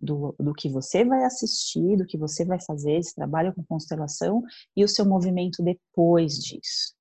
[0.00, 4.42] do, do que você vai assistir, do que você vai fazer, esse trabalho com constelação
[4.76, 6.94] e o seu movimento depois disso.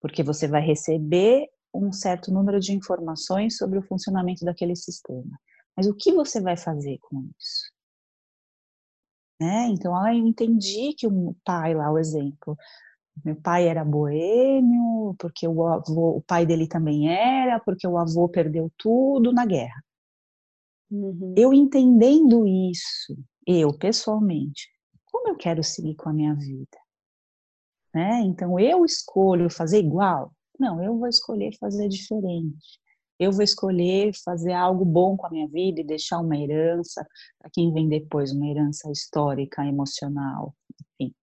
[0.00, 5.38] Porque você vai receber um certo número de informações sobre o funcionamento daquele sistema.
[5.76, 7.72] Mas o que você vai fazer com isso?
[9.42, 9.66] Né?
[9.70, 12.56] Então, ah, eu entendi que o pai lá, o exemplo,
[13.24, 18.28] meu pai era boêmio, porque o avô, o pai dele também era, porque o avô
[18.28, 19.82] perdeu tudo na guerra.
[20.88, 21.34] Uhum.
[21.36, 24.68] Eu entendendo isso, eu pessoalmente,
[25.06, 26.78] como eu quero seguir com a minha vida?
[27.92, 28.20] Né?
[28.20, 30.32] Então eu escolho fazer igual?
[30.56, 32.78] Não, eu vou escolher fazer diferente.
[33.22, 37.06] Eu vou escolher fazer algo bom com a minha vida e deixar uma herança
[37.38, 40.54] para quem vem depois, uma herança histórica, emocional,
[41.00, 41.14] enfim.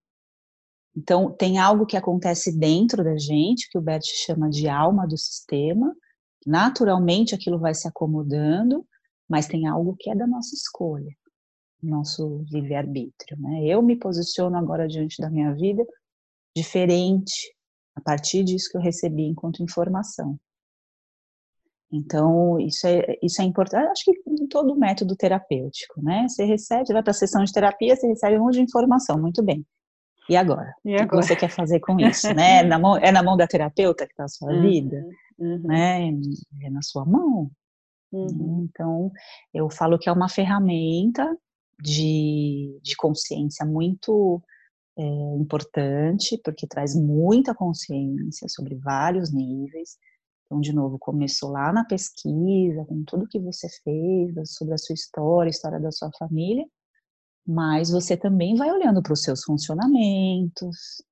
[0.96, 5.18] Então, tem algo que acontece dentro da gente, que o Bert chama de alma do
[5.18, 5.96] sistema.
[6.46, 8.86] Naturalmente, aquilo vai se acomodando
[9.30, 11.16] mas tem algo que é da nossa escolha,
[11.82, 13.40] nosso livre-arbítrio.
[13.40, 13.66] Né?
[13.66, 15.86] Eu me posiciono agora diante da minha vida
[16.56, 17.56] diferente
[17.96, 20.38] a partir disso que eu recebi enquanto informação.
[21.92, 26.28] Então, isso é, isso é importante, acho que em todo método terapêutico, né?
[26.28, 29.44] Você recebe, vai para a sessão de terapia, você recebe um monte de informação, muito
[29.44, 29.66] bem.
[30.30, 30.72] E agora?
[30.86, 31.06] E agora?
[31.06, 32.62] O que você quer fazer com isso, né?
[32.62, 35.04] Na mão, é na mão da terapeuta que está a sua uhum, vida,
[35.40, 35.62] uhum.
[35.64, 36.10] né?
[36.62, 37.50] É na sua mão.
[38.12, 38.68] Uhum.
[38.70, 39.12] Então,
[39.52, 41.36] eu falo que é uma ferramenta
[41.82, 44.42] de, de consciência muito
[44.98, 45.04] é,
[45.38, 49.98] importante, porque traz muita consciência sobre vários níveis.
[50.50, 54.96] Então, de novo, começou lá na pesquisa, com tudo que você fez, sobre a sua
[54.96, 56.66] história, a história da sua família,
[57.46, 61.04] mas você também vai olhando para os seus funcionamentos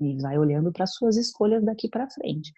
[0.00, 2.52] e vai olhando para as suas escolhas daqui para frente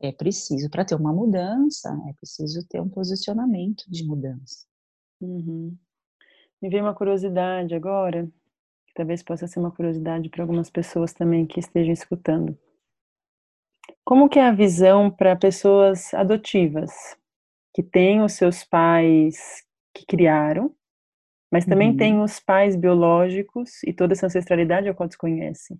[0.00, 4.66] é preciso, para ter uma mudança, é preciso ter um posicionamento de mudança.
[5.20, 5.76] Uhum.
[6.62, 8.26] Me veio uma curiosidade agora,
[8.86, 12.56] que talvez possa ser uma curiosidade para algumas pessoas também que estejam escutando.
[14.04, 16.90] Como que é a visão para pessoas adotivas,
[17.74, 19.62] que têm os seus pais
[19.94, 20.74] que criaram,
[21.52, 21.96] mas também uhum.
[21.96, 25.78] têm os pais biológicos e toda essa ancestralidade a qual desconhecem?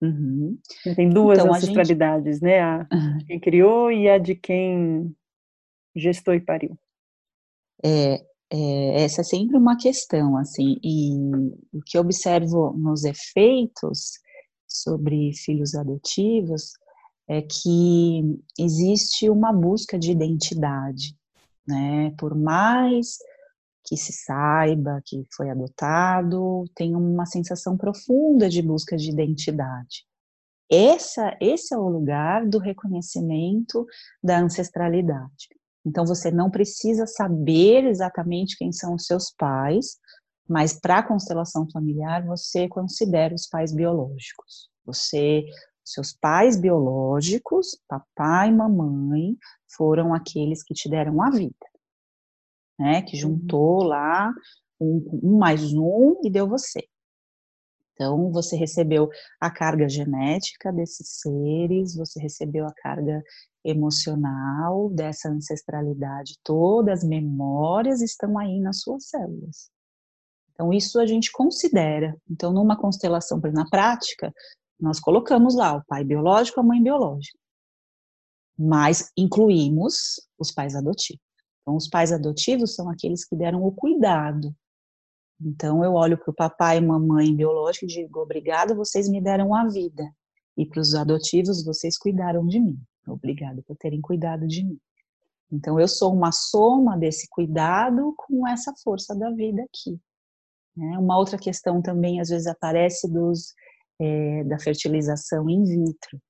[0.00, 0.58] Uhum.
[0.96, 2.44] Tem duas então, ancestralidades, gente...
[2.44, 2.60] né?
[2.60, 2.86] A
[3.18, 5.14] de quem criou e a de quem
[5.94, 6.76] gestou e pariu.
[7.84, 8.14] É,
[8.50, 11.14] é, essa é sempre uma questão, assim, e
[11.72, 14.20] o que observo nos efeitos
[14.66, 16.72] sobre filhos adotivos
[17.28, 21.16] é que existe uma busca de identidade.
[21.66, 22.12] né?
[22.18, 23.18] Por mais
[23.84, 30.06] que se saiba que foi adotado, tem uma sensação profunda de busca de identidade.
[30.70, 33.86] Essa, esse é o lugar do reconhecimento
[34.22, 35.48] da ancestralidade.
[35.84, 39.98] Então você não precisa saber exatamente quem são os seus pais,
[40.48, 44.70] mas para a constelação familiar você considera os pais biológicos.
[44.84, 45.44] Você,
[45.84, 49.36] seus pais biológicos, papai e mamãe,
[49.76, 51.66] foram aqueles que te deram a vida,
[52.78, 53.02] né?
[53.02, 53.20] Que uhum.
[53.20, 54.32] juntou lá
[54.80, 56.86] um, um mais um e deu você.
[57.94, 59.08] Então, você recebeu
[59.40, 63.22] a carga genética desses seres, você recebeu a carga
[63.64, 69.70] emocional dessa ancestralidade toda, as memórias estão aí nas suas células.
[70.52, 72.16] Então, isso a gente considera.
[72.28, 74.32] Então, numa constelação, na prática,
[74.82, 77.38] nós colocamos lá o pai biológico, a mãe biológica.
[78.58, 81.22] Mas incluímos os pais adotivos.
[81.60, 84.52] Então, os pais adotivos são aqueles que deram o cuidado.
[85.40, 89.54] Então, eu olho para o papai e mamãe biológico e digo: obrigado, vocês me deram
[89.54, 90.04] a vida.
[90.56, 92.76] E para os adotivos, vocês cuidaram de mim.
[93.06, 94.78] Obrigado por terem cuidado de mim.
[95.50, 100.00] Então, eu sou uma soma desse cuidado com essa força da vida aqui.
[100.76, 100.98] Né?
[100.98, 103.54] Uma outra questão também, às vezes, aparece dos,
[104.02, 106.20] é, da fertilização in vitro.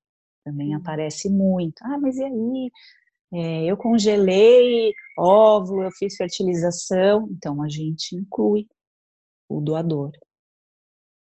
[0.45, 0.79] Também hum.
[0.79, 1.81] aparece muito.
[1.83, 2.71] Ah, mas e aí?
[3.35, 7.29] É, eu congelei óvulo, eu fiz fertilização.
[7.31, 8.67] Então, a gente inclui
[9.49, 10.11] o doador.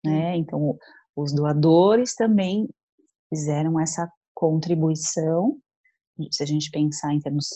[0.04, 0.32] Né?
[0.32, 0.36] Hum.
[0.36, 0.78] Então,
[1.14, 2.68] os doadores também
[3.28, 5.58] fizeram essa contribuição,
[6.30, 7.48] se a gente pensar em termos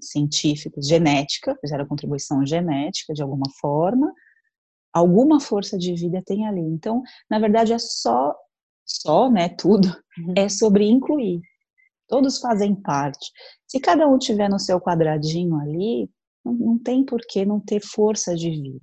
[0.00, 4.12] científicos, genética, fizeram contribuição genética de alguma forma,
[4.96, 6.60] alguma força de vida tem ali.
[6.60, 8.34] Então, na verdade, é só,
[8.84, 9.88] só, né, tudo,
[10.18, 10.34] uhum.
[10.36, 11.40] é sobre incluir.
[12.08, 13.30] Todos fazem parte.
[13.66, 16.10] Se cada um tiver no seu quadradinho ali,
[16.42, 18.80] não, não tem por que não ter força de vida.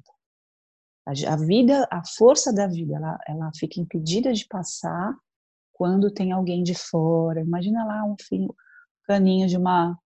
[1.07, 5.15] A, a vida, a força da vida, ela, ela fica impedida de passar
[5.71, 7.41] quando tem alguém de fora.
[7.41, 8.53] Imagina lá um fio,
[9.05, 9.97] caninho de uma,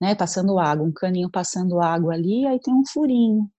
[0.00, 3.50] né, passando água, um caninho passando água ali, aí tem um furinho.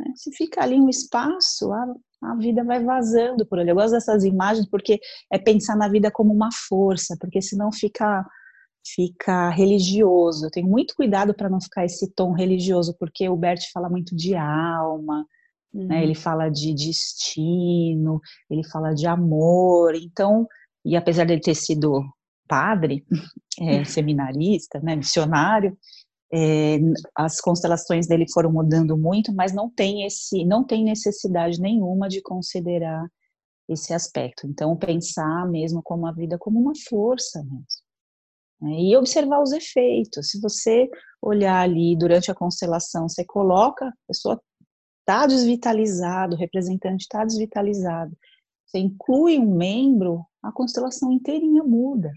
[0.00, 0.12] Né?
[0.16, 3.70] Se fica ali um espaço, a, a vida vai vazando por ali.
[3.70, 4.98] Eu gosto dessas imagens porque
[5.30, 8.26] é pensar na vida como uma força, porque senão fica
[8.94, 10.46] fica religioso.
[10.46, 14.16] Eu tenho muito cuidado para não ficar esse tom religioso, porque o Bert fala muito
[14.16, 15.26] de alma,
[15.72, 15.86] uhum.
[15.86, 16.02] né?
[16.02, 19.94] ele fala de destino, ele fala de amor.
[19.94, 20.46] Então,
[20.82, 22.02] e apesar dele ter sido
[22.48, 23.04] padre,
[23.60, 25.76] é, seminarista, né, missionário,
[26.32, 26.78] é,
[27.14, 32.22] as constelações dele foram mudando muito, mas não tem esse, não tem necessidade nenhuma de
[32.22, 33.04] considerar
[33.68, 34.46] esse aspecto.
[34.46, 37.64] Então, pensar mesmo como a vida como uma força mesmo.
[38.60, 38.80] Né?
[38.80, 40.30] E observar os efeitos.
[40.30, 40.88] Se você
[41.20, 44.40] olhar ali durante a constelação, você coloca, a pessoa
[45.00, 48.16] está desvitalizado, o representante está desvitalizado,
[48.66, 52.12] você inclui um membro, a constelação inteirinha muda.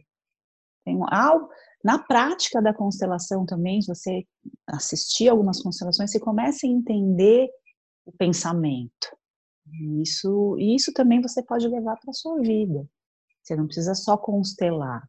[0.85, 1.49] Tem algo,
[1.83, 4.25] na prática da constelação também, se você
[4.67, 7.49] assistir algumas constelações, você começa a entender
[8.05, 9.17] o pensamento.
[10.01, 12.87] Isso, isso também você pode levar para a sua vida.
[13.41, 15.03] Você não precisa só constelar.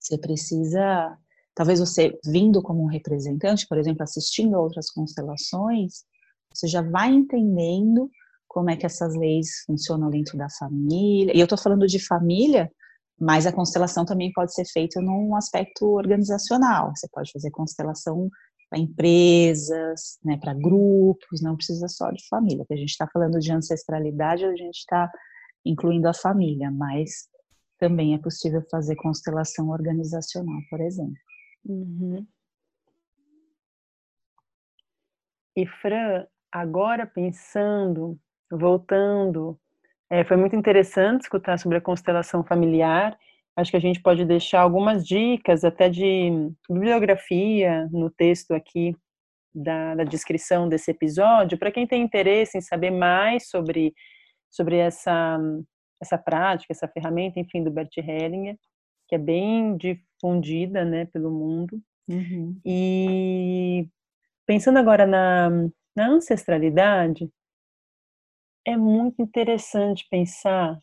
[0.00, 1.16] Você precisa,
[1.54, 6.04] talvez você vindo como um representante, por exemplo, assistindo a outras constelações,
[6.52, 8.10] você já vai entendendo
[8.48, 11.36] como é que essas leis funcionam dentro da família.
[11.36, 12.70] E eu estou falando de família
[13.18, 16.92] mas a constelação também pode ser feita num aspecto organizacional.
[16.94, 18.28] Você pode fazer constelação
[18.68, 22.58] para empresas, né, para grupos, não precisa só de família.
[22.58, 25.10] Porque a gente está falando de ancestralidade, a gente está
[25.64, 27.28] incluindo a família, mas
[27.78, 31.16] também é possível fazer constelação organizacional, por exemplo.
[31.64, 32.26] Uhum.
[35.56, 38.18] E Fran, agora pensando,
[38.50, 39.58] voltando
[40.10, 43.18] é, foi muito interessante escutar sobre a constelação familiar.
[43.56, 46.30] Acho que a gente pode deixar algumas dicas, até de
[46.68, 48.94] bibliografia, no texto aqui
[49.54, 53.94] da, da descrição desse episódio, para quem tem interesse em saber mais sobre,
[54.50, 55.38] sobre essa,
[56.00, 58.56] essa prática, essa ferramenta, enfim, do Bert Hellinger,
[59.08, 61.80] que é bem difundida né, pelo mundo.
[62.08, 62.60] Uhum.
[62.64, 63.88] E
[64.46, 65.50] pensando agora na,
[65.96, 67.28] na ancestralidade,
[68.66, 70.76] é muito interessante pensar,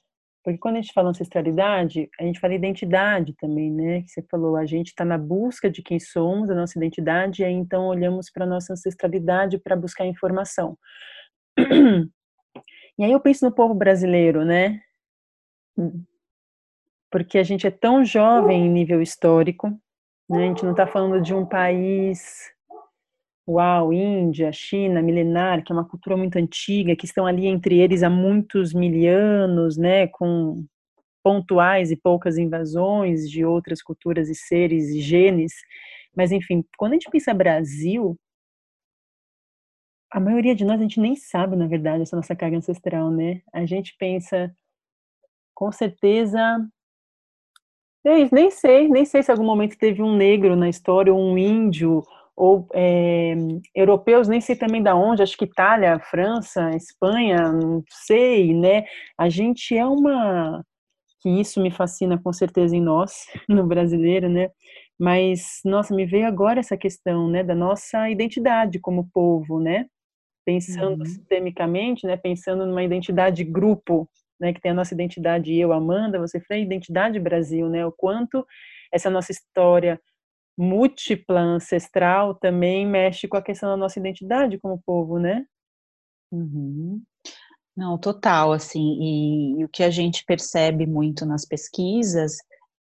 [0.43, 4.01] porque quando a gente fala ancestralidade, a gente fala identidade também, né?
[4.01, 7.45] Que você falou, a gente está na busca de quem somos, a nossa identidade, e
[7.45, 10.77] aí então olhamos para a nossa ancestralidade para buscar informação.
[12.97, 14.79] E aí eu penso no povo brasileiro, né?
[17.11, 19.69] Porque a gente é tão jovem em nível histórico,
[20.29, 20.45] né?
[20.45, 22.51] A gente não está falando de um país
[23.47, 28.03] uau, Índia, China, milenar, que é uma cultura muito antiga, que estão ali entre eles
[28.03, 30.65] há muitos mil anos, né, com
[31.23, 35.53] pontuais e poucas invasões de outras culturas e seres e genes.
[36.15, 38.17] Mas, enfim, quando a gente pensa Brasil,
[40.11, 43.41] a maioria de nós, a gente nem sabe, na verdade, essa nossa carga ancestral, né?
[43.51, 44.55] A gente pensa,
[45.55, 46.39] com certeza,
[48.31, 52.03] nem sei, nem sei se algum momento teve um negro na história, ou um índio,
[52.35, 53.35] ou é,
[53.75, 58.85] europeus, nem sei também da onde, acho que Itália, França, Espanha, não sei, né?
[59.17, 60.63] A gente é uma
[61.21, 64.49] que isso me fascina com certeza em nós, no brasileiro, né?
[64.99, 69.85] Mas nossa, me veio agora essa questão, né, da nossa identidade como povo, né?
[70.45, 71.05] Pensando uhum.
[71.05, 74.09] sistemicamente, né, pensando numa identidade grupo,
[74.39, 77.85] né, que tem a nossa identidade eu, Amanda, você a identidade Brasil, né?
[77.85, 78.45] O quanto
[78.91, 79.99] essa nossa história
[80.57, 85.45] múltipla ancestral também mexe com a questão da nossa identidade como povo, né?
[86.31, 87.01] Uhum.
[87.75, 92.37] Não, total, assim, e, e, o que a gente percebe muito nas pesquisas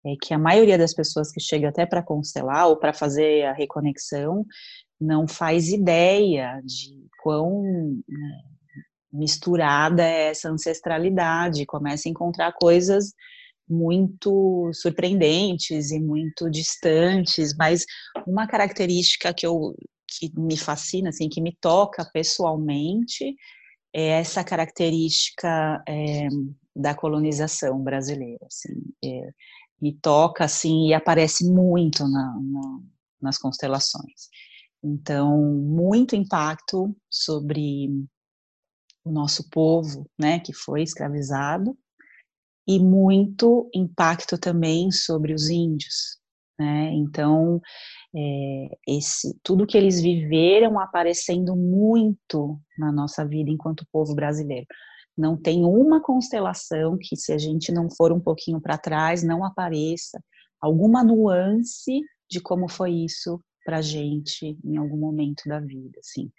[0.05, 3.53] é que a maioria das pessoas que chega até para constelar ou para fazer a
[3.53, 4.45] reconexão
[4.99, 7.63] não faz ideia de quão
[8.07, 8.41] né,
[9.13, 13.13] misturada é essa ancestralidade, começa a encontrar coisas
[13.71, 17.85] muito surpreendentes e muito distantes, mas
[18.27, 19.75] uma característica que eu
[20.19, 23.33] que me fascina, assim, que me toca pessoalmente,
[23.93, 26.27] é essa característica é,
[26.75, 29.31] da colonização brasileira, assim, é,
[29.81, 32.79] me toca assim e aparece muito na, na,
[33.21, 34.29] nas constelações.
[34.83, 37.87] Então, muito impacto sobre
[39.03, 41.77] o nosso povo, né, que foi escravizado,
[42.67, 46.19] e muito impacto também sobre os índios,
[46.59, 46.91] né?
[46.93, 47.59] Então,
[48.15, 54.67] é, esse tudo que eles viveram aparecendo muito na nossa vida enquanto povo brasileiro.
[55.17, 59.43] Não tem uma constelação que, se a gente não for um pouquinho para trás, não
[59.43, 60.21] apareça
[60.61, 66.31] alguma nuance de como foi isso para gente em algum momento da vida, assim.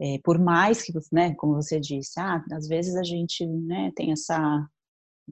[0.00, 4.12] É, por mais que, né, como você disse, ah, às vezes a gente né, tem
[4.12, 4.68] essa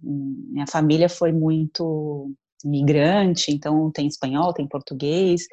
[0.03, 2.33] minha família foi muito
[2.65, 5.47] migrante, então tem espanhol, tem português,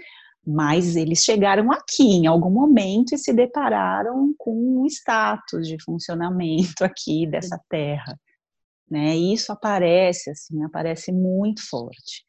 [0.46, 6.84] mas eles chegaram aqui em algum momento e se depararam com um status de funcionamento
[6.84, 8.20] aqui dessa terra,
[8.90, 9.16] né?
[9.16, 12.26] E isso aparece assim, aparece muito forte.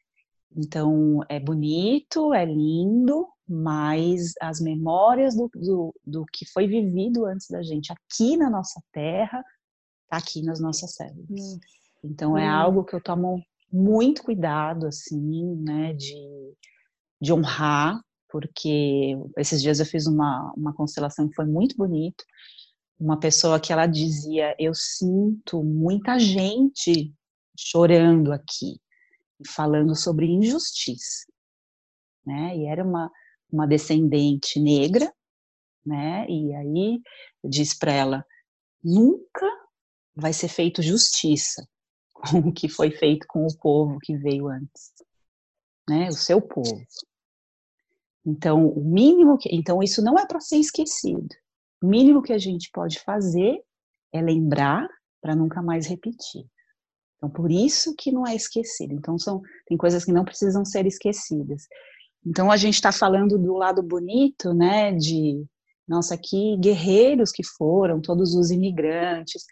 [0.55, 7.47] Então é bonito, é lindo, mas as memórias do, do, do que foi vivido antes
[7.49, 9.43] da gente aqui na nossa terra,
[10.07, 11.27] tá aqui nas nossas células.
[11.29, 11.59] Hum.
[12.03, 12.51] Então é hum.
[12.51, 13.41] algo que eu tomo
[13.71, 16.53] muito cuidado, assim, né, de,
[17.19, 17.99] de honrar,
[18.29, 22.23] porque esses dias eu fiz uma, uma constelação que foi muito bonito.
[22.99, 27.13] Uma pessoa que ela dizia: Eu sinto muita gente
[27.57, 28.79] chorando aqui,
[29.55, 31.25] falando sobre injustiça.
[32.25, 32.57] Né?
[32.57, 33.11] E era uma,
[33.51, 35.11] uma descendente negra,
[35.85, 36.25] né?
[36.29, 37.01] E aí
[37.43, 38.25] diz para ela:
[38.83, 39.47] nunca
[40.15, 41.67] vai ser feito justiça
[42.29, 44.93] com o que foi feito com o povo que veio antes,
[45.89, 46.07] né?
[46.07, 46.81] O seu povo.
[48.25, 51.27] Então, o mínimo que, então isso não é para ser esquecido.
[51.81, 53.61] O mínimo que a gente pode fazer
[54.13, 54.87] é lembrar
[55.21, 56.45] para nunca mais repetir.
[57.17, 58.93] Então, por isso que não é esquecido.
[58.93, 61.67] Então, são tem coisas que não precisam ser esquecidas.
[62.25, 64.93] Então, a gente está falando do lado bonito, né?
[64.93, 65.45] De
[65.85, 69.43] nossa, aqui guerreiros que foram, todos os imigrantes,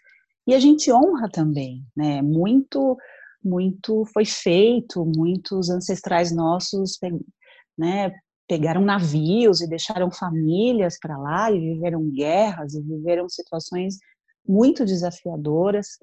[0.46, 2.20] e a gente honra também, né?
[2.22, 2.96] Muito,
[3.42, 6.98] muito foi feito, muitos ancestrais nossos,
[7.78, 8.12] né?
[8.48, 13.96] Pegaram navios e deixaram famílias para lá e viveram guerras e viveram situações
[14.46, 15.98] muito desafiadoras.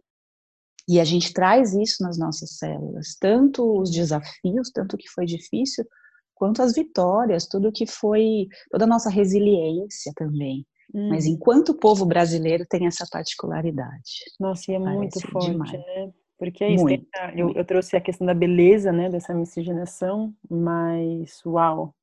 [0.87, 5.85] E a gente traz isso nas nossas células, tanto os desafios, tanto que foi difícil,
[6.33, 10.65] quanto as vitórias, tudo que foi, toda a nossa resiliência também.
[10.93, 11.09] Hum.
[11.09, 14.23] Mas enquanto o povo brasileiro tem essa particularidade.
[14.39, 15.71] Nossa, e é muito forte, demais.
[15.71, 16.11] né?
[16.37, 21.45] Porque é isso, muito, eu, eu, trouxe a questão da beleza, né, dessa miscigenação, mas,
[21.45, 21.93] uau,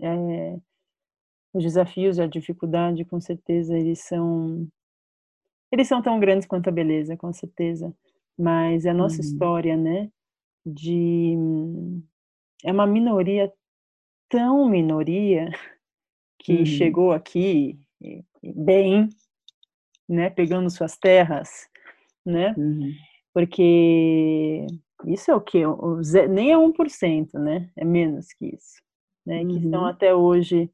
[0.00, 0.58] é,
[1.54, 4.66] os desafios a dificuldade, com certeza, eles são,
[5.70, 7.94] eles são tão grandes quanto a beleza, com certeza,
[8.36, 9.28] mas é a nossa uhum.
[9.28, 10.10] história, né,
[10.66, 11.36] de,
[12.64, 13.52] é uma minoria,
[14.28, 15.52] tão minoria,
[16.36, 16.66] que uhum.
[16.66, 17.78] chegou aqui
[18.52, 19.08] bem,
[20.08, 21.68] né, pegando suas terras,
[22.24, 22.54] né?
[22.56, 22.92] Uhum.
[23.32, 24.66] Porque
[25.06, 25.62] isso é o que
[26.28, 27.70] nem é 1%, né?
[27.76, 28.82] É menos que isso,
[29.24, 29.40] né?
[29.40, 29.48] Uhum.
[29.48, 30.70] Que estão até hoje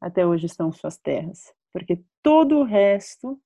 [0.00, 3.40] até hoje estão suas terras, porque todo o resto,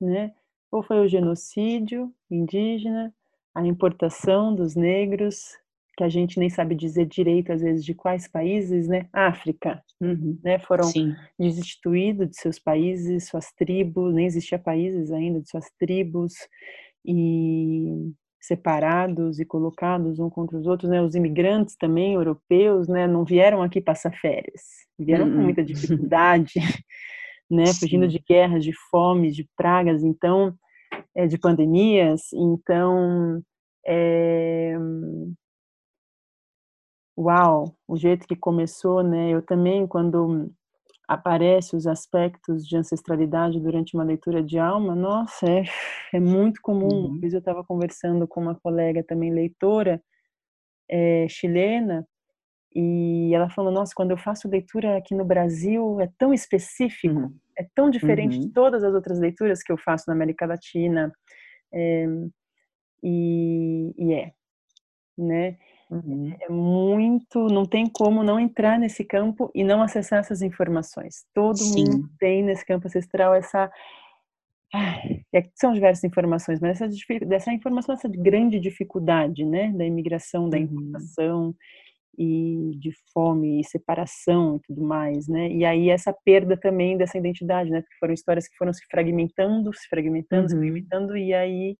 [0.00, 0.34] né,
[0.70, 3.14] ou foi o genocídio indígena,
[3.54, 5.56] a importação dos negros,
[5.96, 9.08] que a gente nem sabe dizer direito às vezes de quais países, né?
[9.12, 10.38] África, uhum.
[10.44, 10.58] né?
[10.58, 11.14] Foram Sim.
[11.38, 16.34] destituídos de seus países, suas tribos, nem existia países ainda de suas tribos
[17.04, 21.00] e separados e colocados um contra os outros, né?
[21.00, 23.06] Os imigrantes também europeus, né?
[23.06, 24.62] Não vieram aqui passar férias,
[24.98, 25.36] vieram uhum.
[25.36, 26.54] com muita dificuldade,
[27.50, 27.66] né?
[27.66, 27.80] Sim.
[27.80, 30.54] Fugindo de guerras, de fome, de pragas, então,
[31.14, 33.42] é, de pandemias, então
[33.86, 34.76] é,
[37.16, 39.30] uau, o jeito que começou, né?
[39.30, 40.52] Eu também, quando
[41.08, 45.64] aparece os aspectos de ancestralidade durante uma leitura de alma, nossa, é,
[46.12, 47.06] é muito comum.
[47.06, 47.20] Uhum.
[47.22, 50.02] Eu estava conversando com uma colega também leitora
[50.90, 52.06] é, chilena
[52.74, 57.34] e ela falou, nossa, quando eu faço leitura aqui no Brasil é tão específico, uhum.
[57.56, 58.42] é tão diferente uhum.
[58.42, 61.12] de todas as outras leituras que eu faço na América Latina.
[61.72, 62.06] É,
[63.02, 64.32] e, e é,
[65.16, 65.56] né?
[65.90, 66.34] Uhum.
[66.40, 71.24] É muito, não tem como não entrar nesse campo e não acessar essas informações.
[71.32, 71.84] Todo Sim.
[71.84, 73.70] mundo tem nesse campo ancestral essa
[75.32, 76.88] é são diversas informações, mas essa,
[77.24, 80.64] dessa informação, essa grande dificuldade, né, da imigração, da uhum.
[80.64, 81.54] importação
[82.18, 87.16] e de fome e separação e tudo mais, né, e aí essa perda também dessa
[87.16, 90.48] identidade, né, porque foram histórias que foram se fragmentando, se fragmentando, uhum.
[90.48, 91.76] se fragmentando, e aí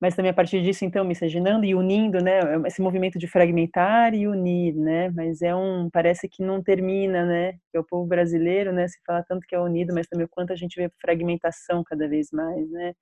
[0.00, 4.26] mas também a partir disso, então, miscigenando e unindo, né, esse movimento de fragmentar e
[4.26, 8.72] unir, né, mas é um, parece que não termina, né, que é o povo brasileiro,
[8.72, 11.84] né, se fala tanto que é unido, mas também o quanto a gente vê fragmentação
[11.84, 12.94] cada vez mais, né,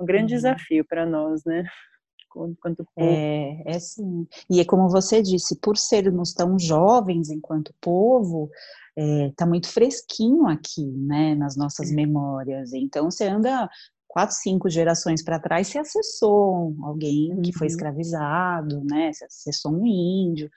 [0.00, 0.38] um grande uhum.
[0.38, 1.62] desafio para nós, né,
[2.48, 3.06] enquanto povo.
[3.06, 8.50] É, é sim, e é como você disse, por sermos tão jovens enquanto povo,
[8.96, 12.72] está é, tá muito fresquinho aqui, né, nas nossas memórias.
[12.72, 13.68] Então você anda
[14.16, 17.70] quatro, cinco gerações para trás, se acessou alguém que foi uhum.
[17.70, 19.12] escravizado, né?
[19.12, 20.50] Se acessou um índio.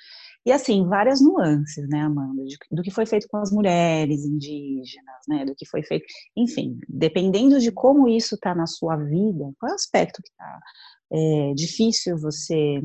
[0.45, 5.26] E assim, várias nuances, né, Amanda, de, do que foi feito com as mulheres indígenas,
[5.28, 6.05] né, do que foi feito,
[6.38, 10.60] enfim, dependendo de como isso está na sua vida, qual é o aspecto que está
[11.12, 12.82] é, difícil você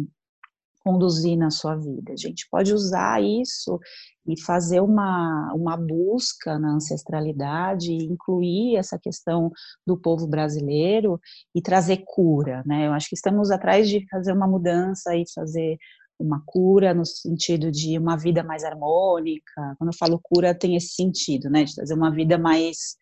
[0.80, 2.12] conduzir na sua vida.
[2.12, 3.78] A gente pode usar isso
[4.26, 9.52] e fazer uma, uma busca na ancestralidade, incluir essa questão
[9.86, 11.20] do povo brasileiro
[11.54, 12.86] e trazer cura, né?
[12.86, 15.76] Eu acho que estamos atrás de fazer uma mudança e fazer
[16.18, 19.74] uma cura no sentido de uma vida mais harmônica.
[19.78, 21.64] Quando eu falo cura, tem esse sentido, né?
[21.64, 22.96] De trazer uma vida mais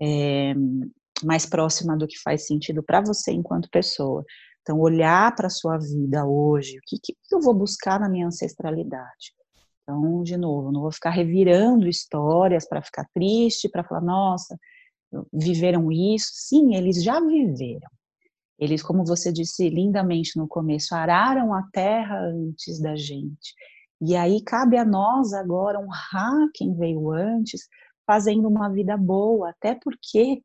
[0.00, 0.54] é,
[1.24, 4.24] mais próxima do que faz sentido para você enquanto pessoa.
[4.60, 8.26] Então, olhar para a sua vida hoje, o que, que eu vou buscar na minha
[8.26, 9.32] ancestralidade?
[9.88, 14.58] Então, de novo, não vou ficar revirando histórias para ficar triste, para falar, nossa,
[15.32, 16.26] viveram isso.
[16.32, 17.88] Sim, eles já viveram.
[18.58, 23.54] Eles, como você disse lindamente no começo, araram a terra antes da gente.
[24.00, 27.68] E aí cabe a nós agora honrar quem veio antes,
[28.04, 30.42] fazendo uma vida boa, até porque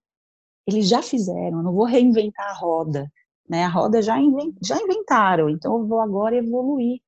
[0.68, 1.60] eles já fizeram.
[1.60, 3.12] Eu não vou reinventar a roda,
[3.50, 3.66] né?
[3.66, 4.18] A roda já,
[4.64, 7.02] já inventaram, então eu vou agora evoluir.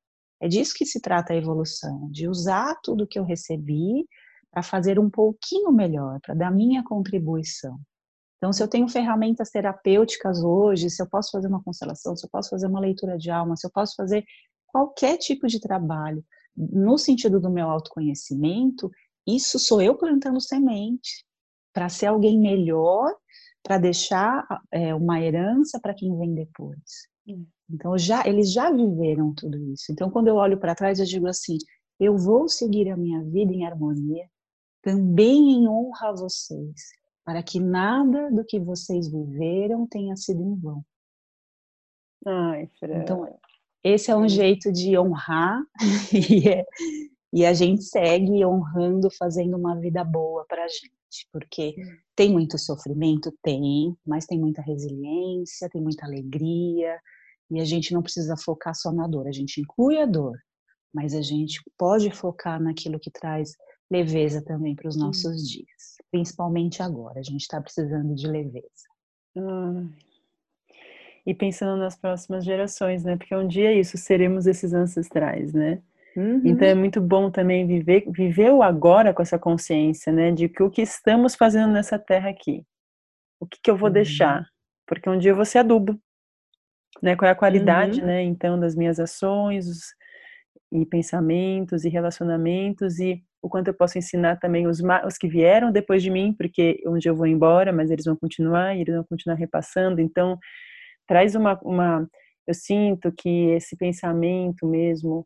[0.44, 4.06] É disso que se trata a evolução, de usar tudo que eu recebi
[4.52, 7.80] para fazer um pouquinho melhor, para dar minha contribuição.
[8.36, 12.30] Então, se eu tenho ferramentas terapêuticas hoje, se eu posso fazer uma constelação, se eu
[12.30, 14.26] posso fazer uma leitura de alma, se eu posso fazer
[14.68, 16.22] qualquer tipo de trabalho
[16.58, 18.91] no sentido do meu autoconhecimento,
[19.26, 21.26] isso sou eu plantando semente
[21.72, 23.16] para ser alguém melhor,
[23.64, 27.12] para deixar é, uma herança para quem vem depois.
[27.70, 29.92] Então, já, eles já viveram tudo isso.
[29.92, 31.58] Então, quando eu olho para trás, eu digo assim:
[32.00, 34.28] eu vou seguir a minha vida em harmonia,
[34.82, 36.92] também em honra a vocês,
[37.24, 40.84] para que nada do que vocês viveram tenha sido em vão.
[42.26, 43.02] Ai, Fran.
[43.02, 43.40] Então,
[43.84, 45.62] esse é um jeito de honrar
[46.14, 46.66] e, é,
[47.34, 50.94] e a gente segue honrando, fazendo uma vida boa para a gente,
[51.32, 51.97] porque hum.
[52.16, 56.99] tem muito sofrimento, tem, mas tem muita resiliência, tem muita alegria,
[57.49, 60.38] e a gente não precisa focar só na dor, a gente inclui a dor,
[60.93, 63.53] mas a gente pode focar naquilo que traz
[63.91, 67.20] leveza também para os nossos dias, principalmente agora.
[67.20, 68.88] A gente está precisando de leveza.
[69.38, 69.86] Ah.
[71.26, 73.16] E pensando nas próximas gerações, né?
[73.16, 75.82] Porque um dia é isso, seremos esses ancestrais, né?
[76.16, 76.41] Uhum.
[76.45, 80.32] Então é muito bom também viver, viver o agora com essa consciência, né?
[80.32, 82.64] De que o que estamos fazendo nessa terra aqui,
[83.39, 83.93] o que, que eu vou uhum.
[83.93, 84.45] deixar,
[84.88, 85.99] porque um dia eu vou ser adubo,
[87.01, 87.16] né?
[87.16, 88.07] Qual é a qualidade, uhum.
[88.07, 88.24] né?
[88.24, 89.66] Então, das minhas ações
[90.72, 95.72] e pensamentos e relacionamentos e o quanto eu posso ensinar também os, os que vieram
[95.72, 99.03] depois de mim, porque onde eu vou embora, mas eles vão continuar e eles vão
[99.03, 99.99] continuar repassando.
[99.99, 100.38] Então,
[101.05, 102.07] traz uma, uma
[102.47, 105.26] eu sinto que esse pensamento mesmo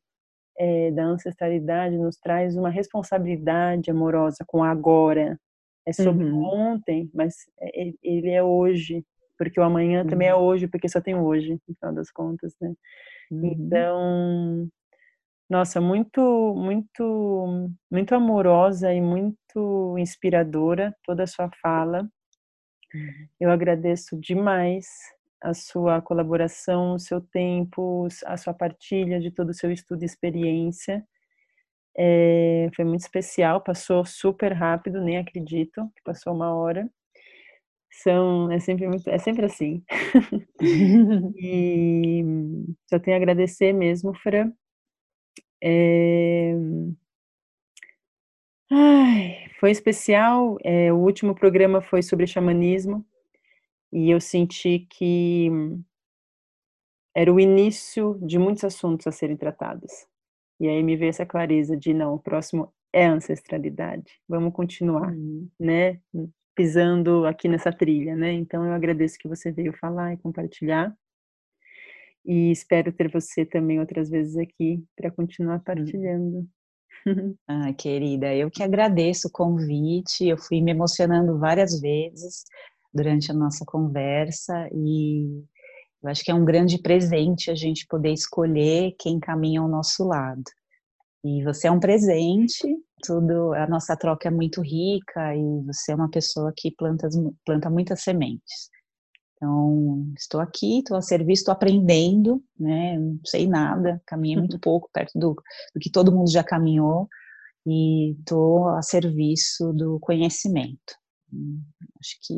[0.58, 5.39] é, da ancestralidade nos traz uma responsabilidade amorosa com agora.
[5.86, 6.43] É sobre uhum.
[6.43, 7.36] ontem, mas
[8.03, 9.05] ele é hoje,
[9.38, 10.08] porque o amanhã uhum.
[10.08, 10.41] também é uhum.
[10.41, 12.74] hoje, porque só tem hoje, no final das contas, né?
[13.32, 13.45] Uhum.
[13.45, 14.70] Então,
[15.49, 16.22] nossa, muito,
[16.58, 22.01] muito, muito amorosa e muito inspiradora toda a sua fala.
[22.93, 23.28] Uhum.
[23.39, 24.88] Eu agradeço demais
[25.41, 30.05] a sua colaboração, o seu tempo, a sua partilha de todo o seu estudo e
[30.05, 31.05] experiência.
[31.97, 36.89] É, foi muito especial, passou super rápido, nem acredito que passou uma hora.
[37.91, 39.83] São, é sempre muito, é sempre assim.
[40.61, 42.23] e
[42.89, 44.51] só tenho a agradecer mesmo, Fran.
[45.63, 46.53] É...
[48.71, 50.57] Ai, foi especial.
[50.63, 53.05] É, o último programa foi sobre xamanismo
[53.91, 55.49] e eu senti que
[57.15, 59.91] era o início de muitos assuntos a serem tratados.
[60.59, 64.11] E aí me veio essa clareza de não, o próximo é ancestralidade.
[64.27, 65.49] Vamos continuar, uhum.
[65.59, 65.99] né?
[66.55, 68.33] Pisando aqui nessa trilha, né?
[68.33, 70.95] Então eu agradeço que você veio falar e compartilhar.
[72.25, 75.63] E espero ter você também outras vezes aqui para continuar hum.
[75.63, 76.47] partilhando.
[77.47, 80.27] Ah, querida, eu que agradeço o convite.
[80.27, 82.43] Eu fui me emocionando várias vezes
[82.93, 85.43] durante a nossa conversa e
[86.01, 90.03] eu acho que é um grande presente a gente poder escolher quem caminha ao nosso
[90.03, 90.43] lado.
[91.23, 92.67] E você é um presente,
[93.03, 97.09] tudo, a nossa troca é muito rica e você é uma pessoa que planta,
[97.45, 98.69] planta muitas sementes.
[99.35, 102.97] Então, estou aqui, estou a serviço, estou aprendendo, né?
[102.97, 107.07] Não sei nada, caminhei muito pouco perto do, do que todo mundo já caminhou
[107.65, 110.95] e estou a serviço do conhecimento.
[111.99, 112.33] Acho que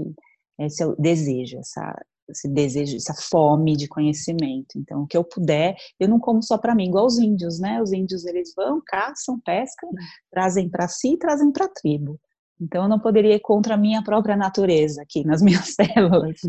[0.60, 4.78] esse é desejo, essa, esse desejo, essa fome de conhecimento.
[4.78, 7.82] Então, o que eu puder, eu não como só para mim, igual os índios, né?
[7.82, 9.90] Os índios eles vão, caçam, pescam,
[10.32, 12.20] trazem para si, trazem para a tribo.
[12.62, 16.42] Então, eu não poderia ir contra a minha própria natureza aqui nas minhas células.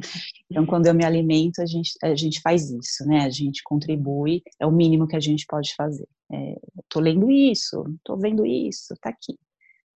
[0.51, 3.25] Então, quando eu me alimento, a gente, a gente faz isso, né?
[3.25, 6.09] A gente contribui, é o mínimo que a gente pode fazer.
[6.33, 6.57] É,
[6.89, 9.37] tô lendo isso, tô vendo isso, tá aqui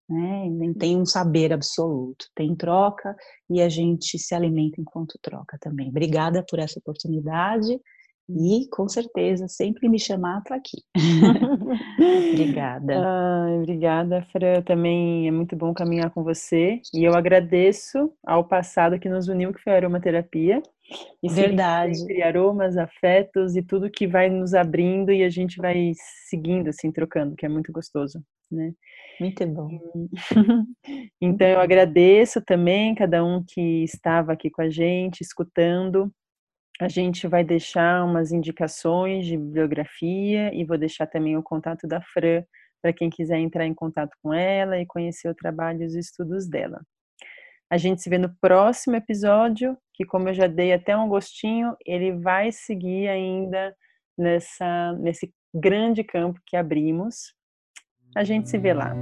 [0.09, 0.49] né?
[0.49, 3.15] Nem tem um saber absoluto, tem troca
[3.49, 5.89] e a gente se alimenta enquanto troca também.
[5.89, 7.79] Obrigada por essa oportunidade
[8.29, 10.77] e com certeza sempre me chamar estou aqui.
[12.33, 12.93] obrigada.
[12.97, 14.61] Ah, obrigada, Fran.
[14.61, 19.53] Também é muito bom caminhar com você e eu agradeço ao passado que nos uniu,
[19.53, 20.61] que foi a aromaterapia.
[21.21, 21.97] E Verdade.
[21.97, 25.91] Sempre aromas, afetos e tudo que vai nos abrindo e a gente vai
[26.27, 28.21] seguindo, assim, trocando, que é muito gostoso,
[28.53, 28.73] né?
[29.19, 29.69] Muito bom.
[31.21, 36.13] Então eu agradeço também cada um que estava aqui com a gente, escutando.
[36.81, 42.01] A gente vai deixar umas indicações de bibliografia e vou deixar também o contato da
[42.01, 42.43] Fran
[42.81, 46.47] para quem quiser entrar em contato com ela e conhecer o trabalho e os estudos
[46.49, 46.81] dela.
[47.71, 51.75] A gente se vê no próximo episódio, que como eu já dei até um gostinho,
[51.85, 53.73] ele vai seguir ainda
[54.17, 57.33] nessa nesse grande campo que abrimos
[58.15, 58.93] a gente se vê lá.